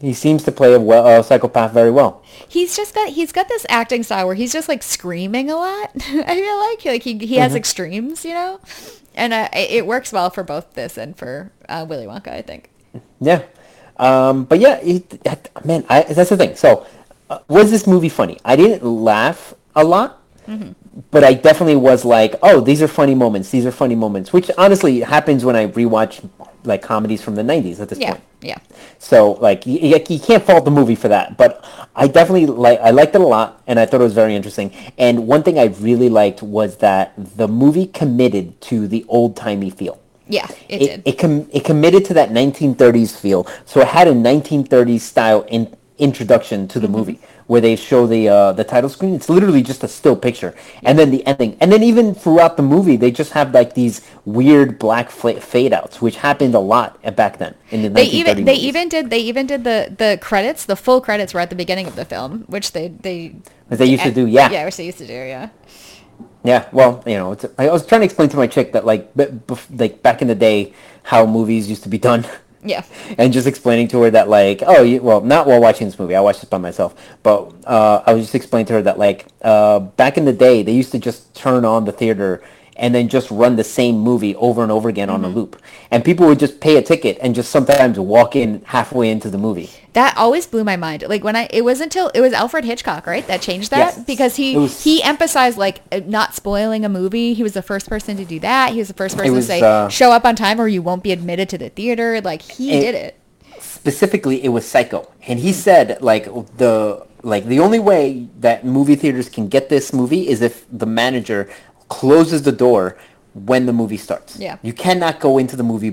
[0.00, 2.22] He seems to play a, well, a psychopath very well.
[2.48, 5.90] He's just got he's got this acting style where he's just like screaming a lot.
[5.96, 8.60] I feel like like he he has extremes, you know,
[9.14, 12.28] and uh, it it works well for both this and for uh, Willy Wonka.
[12.28, 12.70] I think.
[13.20, 13.42] Yeah.
[13.96, 15.20] Um, but yeah, it,
[15.64, 16.56] man, I, that's the thing.
[16.56, 16.84] So,
[17.30, 18.38] uh, was this movie funny?
[18.44, 20.72] I didn't laugh a lot, Mm-hmm.
[21.10, 23.50] but I definitely was like, oh, these are funny moments.
[23.50, 26.28] These are funny moments, which honestly happens when I rewatch
[26.64, 28.24] like comedies from the 90s at this Yeah, point.
[28.40, 28.58] Yeah.
[28.98, 31.36] So like you, you can't fault the movie for that.
[31.36, 34.34] But I definitely like I liked it a lot, and I thought it was very
[34.34, 34.72] interesting.
[34.98, 39.70] And one thing I really liked was that the movie committed to the old timey
[39.70, 40.00] feel.
[40.26, 41.02] Yeah, it, It did.
[41.04, 43.46] it, com- it committed to that 1930s feel.
[43.66, 46.96] So it had a 1930s style in- introduction to the Mm-hmm.
[46.96, 49.14] movie where they show the uh, the title screen.
[49.14, 51.56] It's literally just a still picture, and then the ending.
[51.60, 56.00] And then even throughout the movie, they just have like these weird black fade outs,
[56.02, 58.12] which happened a lot back then in the they 1930s.
[58.12, 58.64] even they movies.
[58.64, 61.86] even did they even did the the credits the full credits were at the beginning
[61.86, 63.36] of the film which they they
[63.70, 64.50] As they used to do, yeah.
[64.50, 65.50] yeah which they used to do yeah
[66.44, 69.14] Yeah, well, you know, it's, I was trying to explain to my chick that like,
[69.16, 72.26] b- bef- like back in the day, how movies used to be done,
[72.64, 72.84] yeah.
[73.18, 76.14] And just explaining to her that like, oh, you, well, not while watching this movie,
[76.16, 79.26] I watched this by myself, but uh, I was just explaining to her that like,
[79.42, 82.42] uh, back in the day, they used to just turn on the theater
[82.76, 85.60] and then just run the same movie over and over again on a loop,
[85.90, 89.38] and people would just pay a ticket and just sometimes walk in halfway into the
[89.38, 89.70] movie.
[89.92, 91.04] that always blew my mind.
[91.08, 93.94] Like when i it was until it was alfred hitchcock right that changed that?
[93.94, 93.98] Yes.
[94.04, 97.32] because he was- he emphasized like uh, not spoiling a movie.
[97.34, 98.72] He was the first person to do that.
[98.72, 100.82] He was the first person was, to say uh, show up on time or you
[100.82, 102.20] won't be admitted to the theater.
[102.20, 103.14] Like he It- did it.
[103.60, 105.08] Specifically it was psycho.
[105.28, 106.24] And he said like
[106.56, 110.86] the like the only way that movie theaters can get this movie is if the
[110.86, 111.48] manager
[111.98, 112.84] closes the door
[113.50, 114.56] when the movie starts Yeah.
[114.68, 115.92] you cannot go into the movie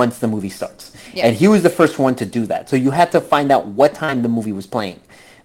[0.00, 0.84] once the movie starts
[1.14, 1.26] Yeah.
[1.26, 3.64] and he was the first one to do that so you had to find out
[3.80, 4.98] what time the movie was playing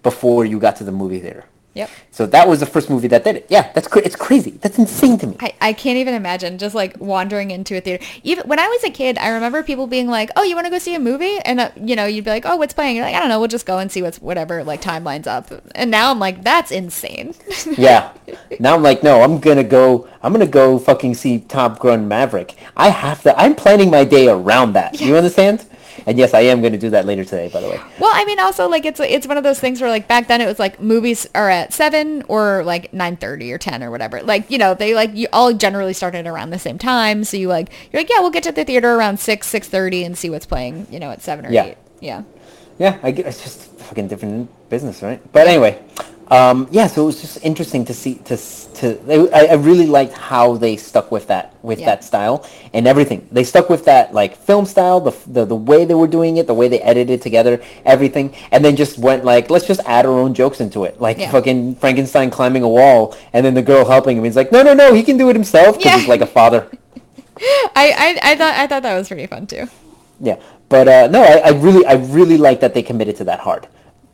[0.10, 1.46] before you got to the movie theater
[1.78, 1.90] Yep.
[2.12, 4.78] so that was the first movie that did it yeah that's cra- it's crazy that's
[4.78, 8.04] insane to me I, I can't even imagine just like wandering into a theater.
[8.24, 10.72] Even when I was a kid, I remember people being like, "Oh, you want to
[10.72, 13.06] go see a movie?" And uh, you know, you'd be like, "Oh, what's playing?" You're
[13.06, 13.40] like, "I don't know.
[13.40, 16.44] We'll just go and see what's whatever like time lines up." And now I'm like,
[16.44, 17.34] "That's insane."
[17.78, 18.12] yeah.
[18.60, 20.08] Now I'm like, no, I'm gonna go.
[20.22, 22.56] I'm gonna go fucking see Top Gun Maverick.
[22.76, 23.38] I have to.
[23.40, 25.00] I'm planning my day around that.
[25.00, 25.66] You understand?
[26.08, 27.50] And yes, I am gonna do that later today.
[27.54, 27.80] By the way.
[28.00, 30.40] well, I mean, also like it's it's one of those things where like back then
[30.42, 34.22] it was like movies are at seven or like nine thirty or ten or whatever.
[34.24, 37.50] Like you know they like you all generally started around the same time, so you
[37.50, 40.30] like you're like, yeah, we'll get to the theater around six six thirty and see
[40.30, 40.88] what's playing.
[40.90, 41.66] You know, at seven or Yeah.
[41.66, 41.78] eight.
[42.00, 42.24] Yeah.
[42.80, 45.20] Yeah, I get, it's just fucking different business, right?
[45.34, 45.84] But anyway,
[46.30, 46.88] um, yeah.
[46.88, 48.38] So it was just interesting to see to
[48.76, 49.30] to.
[49.34, 51.86] I, I really liked how they stuck with that with Yeah.
[51.88, 53.28] that style and everything.
[53.32, 56.48] They stuck with that like film style, the, the the way they were doing it,
[56.48, 60.20] the way they edited together, everything, and then just went like, let's just add our
[60.20, 61.32] own jokes into it, like Yeah.
[61.32, 64.24] fucking Frankenstein climbing a wall, and then the girl helping him.
[64.24, 66.00] He's like, no, no, no, he can do it himself because Yeah.
[66.00, 66.68] he's like a father.
[67.76, 69.68] I, I I thought I thought that was pretty fun too.
[70.20, 70.38] Yeah,
[70.70, 73.68] but uh, no, I, I really, I really like that they committed to that hard.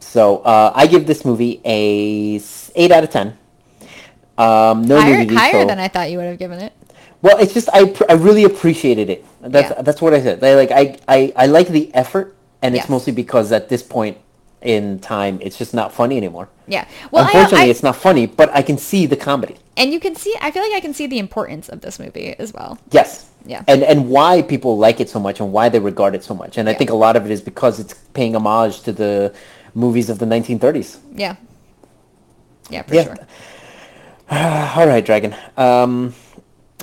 [0.03, 2.41] So uh, I give this movie a
[2.75, 3.37] eight out of ten.
[4.37, 6.73] Um, no higher nudity, higher so- than I thought you would have given it.
[7.21, 9.25] Well, it's just I, I really appreciated it.
[9.41, 9.81] That's Yeah.
[9.81, 10.43] that's what I said.
[10.43, 14.17] I, like I, I, I like the effort, and it's mostly because at this point
[14.61, 16.49] in time, it's just not funny anymore.
[16.67, 16.85] Yeah.
[17.11, 19.55] Well, Unfortunately, I, it's not funny, but I can see the comedy.
[19.77, 20.35] and you can see.
[20.41, 22.77] I feel like I can see the importance of this movie as well.
[22.91, 23.29] Yes.
[23.45, 23.63] Yeah.
[23.69, 26.57] And and why people like it so much and why they regard it so much.
[26.57, 29.33] And I think a lot of it is because it's paying homage to the
[29.75, 30.97] movies of the 1930s.
[31.15, 31.35] Yeah.
[32.69, 33.03] Yeah, for Yeah.
[33.03, 33.17] sure.
[34.79, 35.35] All right, Dragon.
[35.57, 36.13] Um,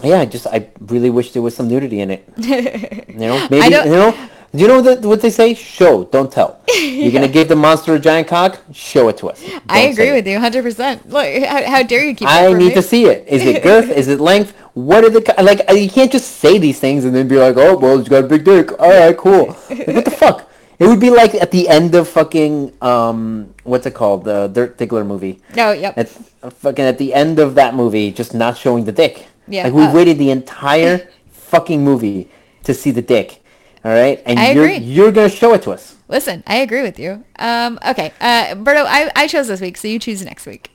[0.02, 2.24] yeah, just I really wish there was some nudity in it.
[3.08, 4.14] You know, maybe you know.
[4.52, 5.54] You know that what they say?
[5.54, 6.58] Show, don't tell.
[6.74, 8.58] You're gonna give the monster a giant cock?
[8.72, 9.40] Show it to us.
[9.68, 10.30] I Don't agree with it.
[10.32, 11.06] you 100%.
[11.06, 12.74] Look, how, how dare you keep I need me?
[12.74, 13.28] to see it.
[13.28, 13.88] Is it girth?
[14.00, 14.52] Is it length?
[14.74, 15.60] What are the like?
[15.70, 18.24] uh, You can't just say these things and then be like, "Oh, well, it's got
[18.24, 19.56] a big dick." All right, cool.
[19.68, 20.49] Like, what the fuck?
[20.80, 24.24] It would be like at the end of fucking um, what's it called?
[24.24, 25.38] The Dirk Diggler movie.
[25.54, 25.92] No, yep.
[25.98, 29.26] At fucking at the end of that movie, just not showing the dick.
[29.46, 32.30] Yeah, Like we uh, waited the entire fucking movie
[32.64, 33.44] to see the dick.
[33.84, 34.76] All right, and I you're agree.
[34.78, 35.96] you're gonna show it to us.
[36.08, 37.24] Listen, I agree with you.
[37.38, 38.12] Um, okay.
[38.20, 40.70] Uh, Berto, I, I chose this week, so you choose next week.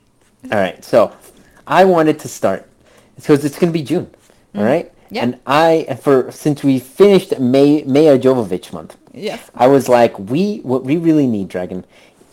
[0.52, 1.16] All right, so
[1.66, 2.70] I wanted to start
[3.16, 4.10] because it's gonna be June.
[4.56, 5.24] All right, Yeah.
[5.24, 9.40] and I for since we finished May Milla Jovovich month, Yes.
[9.56, 11.86] I was like, we what we really need, Dragon,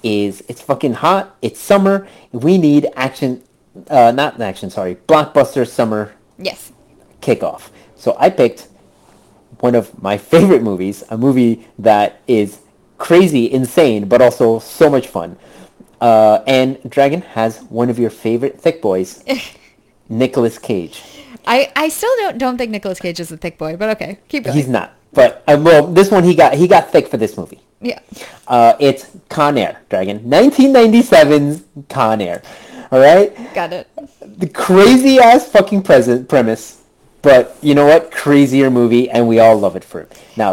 [0.03, 1.37] is it's fucking hot.
[1.43, 2.07] It's summer.
[2.33, 3.43] We need action.
[3.89, 4.71] Uh, not action.
[4.71, 6.73] Sorry, blockbuster summer Yes.
[7.21, 7.71] kickoff.
[7.97, 8.69] So I picked
[9.61, 12.59] one of my favorite movies, a movie that is
[12.99, 15.37] crazy, insane, but also so much fun.
[16.01, 19.23] Uh, and Dragon has one of your favorite thick boys,
[20.09, 21.03] Nicolas Cage.
[21.55, 24.45] I, I still don't don't think Nicolas Cage is a thick boy, but okay, keep
[24.45, 24.57] going.
[24.57, 27.61] He's not, but uh, well, this one he got he got thick for this movie.
[27.81, 27.99] yeah.
[28.49, 32.43] Uh, it's Con Air, Dragon, 1997's Con Air.
[32.91, 33.89] All right, Got it.
[34.39, 36.83] the crazy ass fucking present premise,
[37.23, 38.11] but you know what?
[38.11, 40.09] Crazier movie, and we all love it for it.
[40.37, 40.51] Now,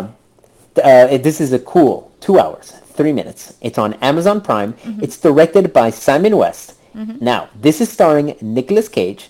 [0.84, 3.56] uh, it- this is a cool two hours, three minutes.
[3.62, 4.74] It's on Amazon Prime.
[5.02, 6.76] It's directed by Simon West.
[7.22, 9.30] Now, this is starring Nicolas Cage,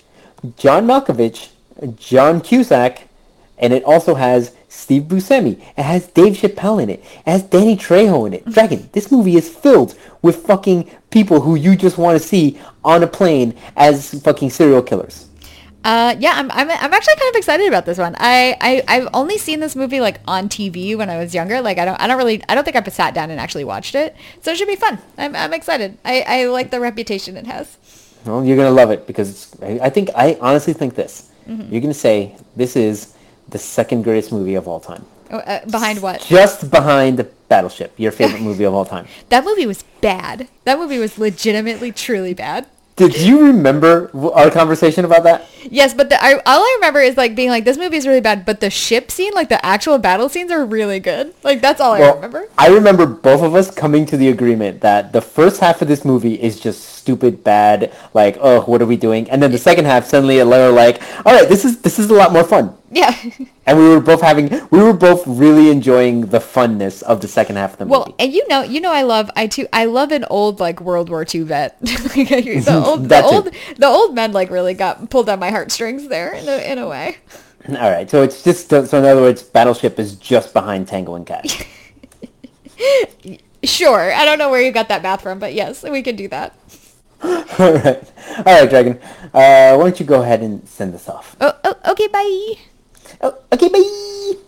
[0.56, 1.48] John Malkovich,
[1.96, 3.08] John Cusack,
[3.58, 5.60] and it also has Steve Buscemi.
[5.76, 7.00] It has Dave Chappelle in it.
[7.00, 8.44] It has Danny Trejo in it.
[8.46, 13.02] Dragon, this movie is filled with fucking people who you just want to see on
[13.02, 15.26] a plane as fucking serial killers.
[15.82, 18.14] Uh, yeah, I'm, I'm, I'm actually kind of excited about this one.
[18.18, 21.62] I, I, I've only seen this movie like on TV when I was younger.
[21.62, 23.94] Like I don't, I don't really, I don't think I've sat down and actually watched
[23.94, 24.14] it.
[24.42, 24.98] So it should be fun.
[25.16, 25.96] I'm, I'm excited.
[26.04, 27.78] I, I like the reputation it has.
[28.26, 31.29] Well, you're gonna love it because it's, I I think I honestly think this.
[31.70, 33.14] You're gonna say this is
[33.48, 36.20] the second greatest movie of all time, Oh, Uh, behind what?
[36.22, 39.06] just behind Battleship, your favorite movie of all time.
[39.30, 40.46] That movie was bad.
[40.64, 42.66] That movie was legitimately, truly bad.
[42.96, 45.46] Did you remember our conversation about that?
[45.70, 48.20] Yes, but the, I, all I remember is like being like, this movie is really
[48.20, 51.32] bad, but the ship scene, like the actual battle scenes are really good.
[51.42, 52.46] Like that's all I remember.
[52.58, 56.04] I remember both of us coming to the agreement that the first half of this
[56.04, 59.28] movie is just stupid, bad, like, oh, what are we doing?
[59.30, 62.08] And then the second half, suddenly, we were like, all right, this is this is
[62.08, 62.76] a lot more fun.
[62.90, 63.14] Yeah.
[63.66, 67.54] And we were both having, we were both really enjoying the funness of the second
[67.54, 68.10] half of the Well, movie.
[68.10, 69.68] Well, and you know, you know, I love I too.
[69.72, 71.78] I love an old like World War II vet.
[71.80, 72.84] The mhm.
[72.84, 76.48] old, the old, the old men like really got pulled on my heartstrings there in
[76.48, 77.18] a, in a way.
[77.68, 81.24] All right, so it's just so in other words, Battleship is just behind Tango and
[81.24, 81.64] Cash.
[83.62, 86.28] Sure, I don't know where you got that math from, but yes, we can do
[86.28, 86.54] that.
[87.58, 88.12] all right,
[88.46, 88.98] all right, Dragon.
[89.34, 91.36] Uh, why don't you go ahead and send this off?
[91.40, 92.54] Oh, oh okay, bye.
[93.22, 94.40] Oh, okay, bye.